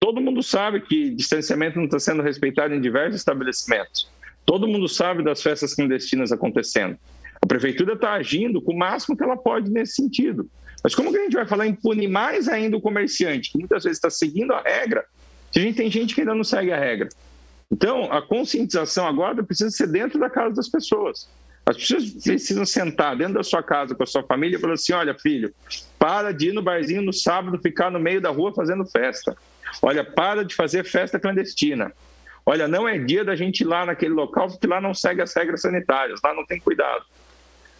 Todo 0.00 0.20
mundo 0.20 0.42
sabe 0.42 0.80
que 0.80 1.10
distanciamento 1.10 1.76
não 1.76 1.86
está 1.86 1.98
sendo 1.98 2.22
respeitado 2.22 2.72
em 2.72 2.80
diversos 2.80 3.16
estabelecimentos. 3.16 4.08
Todo 4.46 4.68
mundo 4.68 4.88
sabe 4.88 5.22
das 5.22 5.42
festas 5.42 5.74
clandestinas 5.74 6.30
acontecendo. 6.30 6.96
A 7.42 7.46
prefeitura 7.46 7.94
está 7.94 8.12
agindo 8.12 8.62
com 8.62 8.72
o 8.72 8.78
máximo 8.78 9.16
que 9.16 9.22
ela 9.22 9.36
pode 9.36 9.70
nesse 9.70 9.94
sentido. 9.94 10.48
Mas 10.82 10.94
como 10.94 11.10
que 11.10 11.18
a 11.18 11.22
gente 11.24 11.34
vai 11.34 11.46
falar 11.46 11.66
em 11.66 11.74
punir 11.74 12.08
mais 12.08 12.48
ainda 12.48 12.76
o 12.76 12.80
comerciante, 12.80 13.50
que 13.50 13.58
muitas 13.58 13.84
vezes 13.84 13.98
está 13.98 14.08
seguindo 14.08 14.52
a 14.52 14.60
regra, 14.60 15.04
se 15.50 15.58
a 15.58 15.62
gente 15.62 15.76
tem 15.76 15.90
gente 15.90 16.14
que 16.14 16.20
ainda 16.20 16.34
não 16.34 16.44
segue 16.44 16.72
a 16.72 16.78
regra? 16.78 17.08
Então, 17.70 18.10
a 18.12 18.22
conscientização 18.22 19.06
agora 19.06 19.42
precisa 19.42 19.70
ser 19.70 19.88
dentro 19.88 20.18
da 20.18 20.30
casa 20.30 20.54
das 20.54 20.68
pessoas. 20.68 21.28
As 21.68 21.76
pessoas 21.76 22.08
precisam 22.08 22.64
sentar 22.64 23.14
dentro 23.14 23.34
da 23.34 23.42
sua 23.42 23.62
casa 23.62 23.94
com 23.94 24.02
a 24.02 24.06
sua 24.06 24.22
família 24.22 24.56
e 24.56 24.60
falar 24.60 24.72
assim: 24.72 24.94
olha, 24.94 25.14
filho, 25.14 25.52
para 25.98 26.32
de 26.32 26.48
ir 26.48 26.52
no 26.54 26.62
barzinho 26.62 27.02
no 27.02 27.12
sábado, 27.12 27.60
ficar 27.62 27.90
no 27.90 28.00
meio 28.00 28.22
da 28.22 28.30
rua 28.30 28.54
fazendo 28.54 28.86
festa. 28.86 29.36
Olha, 29.82 30.02
para 30.02 30.46
de 30.46 30.54
fazer 30.54 30.82
festa 30.82 31.20
clandestina. 31.20 31.92
Olha, 32.46 32.66
não 32.66 32.88
é 32.88 32.96
dia 32.98 33.22
da 33.22 33.36
gente 33.36 33.60
ir 33.60 33.66
lá 33.66 33.84
naquele 33.84 34.14
local 34.14 34.48
porque 34.48 34.66
lá 34.66 34.80
não 34.80 34.94
segue 34.94 35.20
as 35.20 35.34
regras 35.36 35.60
sanitárias, 35.60 36.20
lá 36.24 36.32
não 36.32 36.46
tem 36.46 36.58
cuidado. 36.58 37.04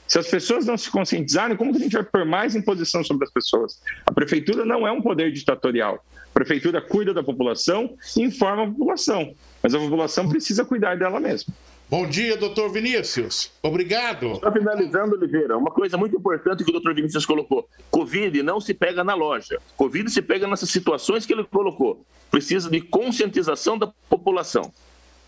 Se 0.07 0.18
as 0.18 0.29
pessoas 0.29 0.66
não 0.66 0.77
se 0.77 0.90
conscientizarem, 0.90 1.57
como 1.57 1.72
que 1.72 1.79
a 1.79 1.83
gente 1.83 1.94
vai 1.94 2.05
pôr 2.05 2.27
mais 2.27 2.55
imposição 2.55 3.03
sobre 3.03 3.24
as 3.24 3.33
pessoas? 3.33 3.81
A 4.05 4.12
prefeitura 4.12 4.66
não 4.66 4.87
é 4.87 4.92
um 4.92 5.01
poder 5.01 5.33
ditatorial. 5.33 6.05
A 6.27 6.35
prefeitura 6.35 6.83
cuida 6.83 7.14
da 7.14 7.22
população 7.22 7.96
e 8.14 8.20
informa 8.20 8.64
a 8.64 8.66
população, 8.66 9.35
mas 9.62 9.74
a 9.74 9.79
população 9.79 10.29
precisa 10.29 10.62
cuidar 10.62 10.98
dela 10.98 11.18
mesma. 11.18 11.55
Bom 11.90 12.07
dia, 12.07 12.37
doutor 12.37 12.70
Vinícius. 12.70 13.51
Obrigado. 13.62 14.38
Só 14.40 14.53
finalizando, 14.53 15.16
Oliveira, 15.16 15.57
uma 15.57 15.70
coisa 15.70 15.96
muito 15.96 16.14
importante 16.14 16.62
que 16.62 16.68
o 16.68 16.72
doutor 16.72 16.94
Vinícius 16.94 17.24
colocou: 17.24 17.66
Covid 17.90 18.42
não 18.42 18.61
se 18.61 18.74
pega 18.74 19.03
na 19.03 19.14
loja. 19.14 19.59
Covid 19.74 20.11
se 20.11 20.20
pega 20.20 20.46
nessas 20.46 20.68
situações 20.68 21.24
que 21.24 21.33
ele 21.33 21.44
colocou. 21.44 22.05
Precisa 22.31 22.68
de 22.68 22.83
conscientização 22.83 23.79
da 23.79 23.87
população. 24.07 24.70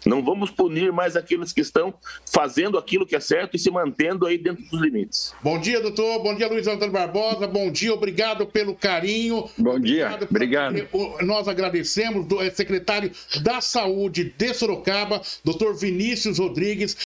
Não 0.04 0.24
vamos 0.24 0.50
punir 0.50 0.92
mais 0.92 1.16
aqueles 1.16 1.52
que 1.52 1.60
estão 1.60 1.92
fazendo 2.24 2.78
aquilo 2.78 3.06
que 3.06 3.14
é 3.14 3.20
certo 3.20 3.56
e 3.56 3.58
se 3.58 3.70
mantendo 3.70 4.26
aí 4.26 4.38
dentro 4.38 4.64
dos 4.64 4.80
limites. 4.80 5.34
Bom 5.42 5.58
dia, 5.58 5.80
doutor. 5.80 6.22
Bom 6.22 6.34
dia, 6.34 6.48
Luiz 6.48 6.66
Antônio 6.66 6.92
Barbosa. 6.92 7.46
Bom 7.46 7.70
dia, 7.70 7.92
obrigado 7.92 8.46
pelo 8.46 8.74
carinho. 8.74 9.48
Bom 9.58 9.78
dia, 9.78 10.18
obrigado. 10.28 10.76
Nós 11.22 11.48
agradecemos 11.48 12.26
do 12.26 12.40
é, 12.40 12.50
secretário 12.50 13.10
da 13.42 13.60
Saúde 13.60 14.32
de 14.36 14.54
Sorocaba, 14.54 15.20
doutor 15.44 15.74
Vinícius 15.74 16.38
Rodrigues. 16.38 16.96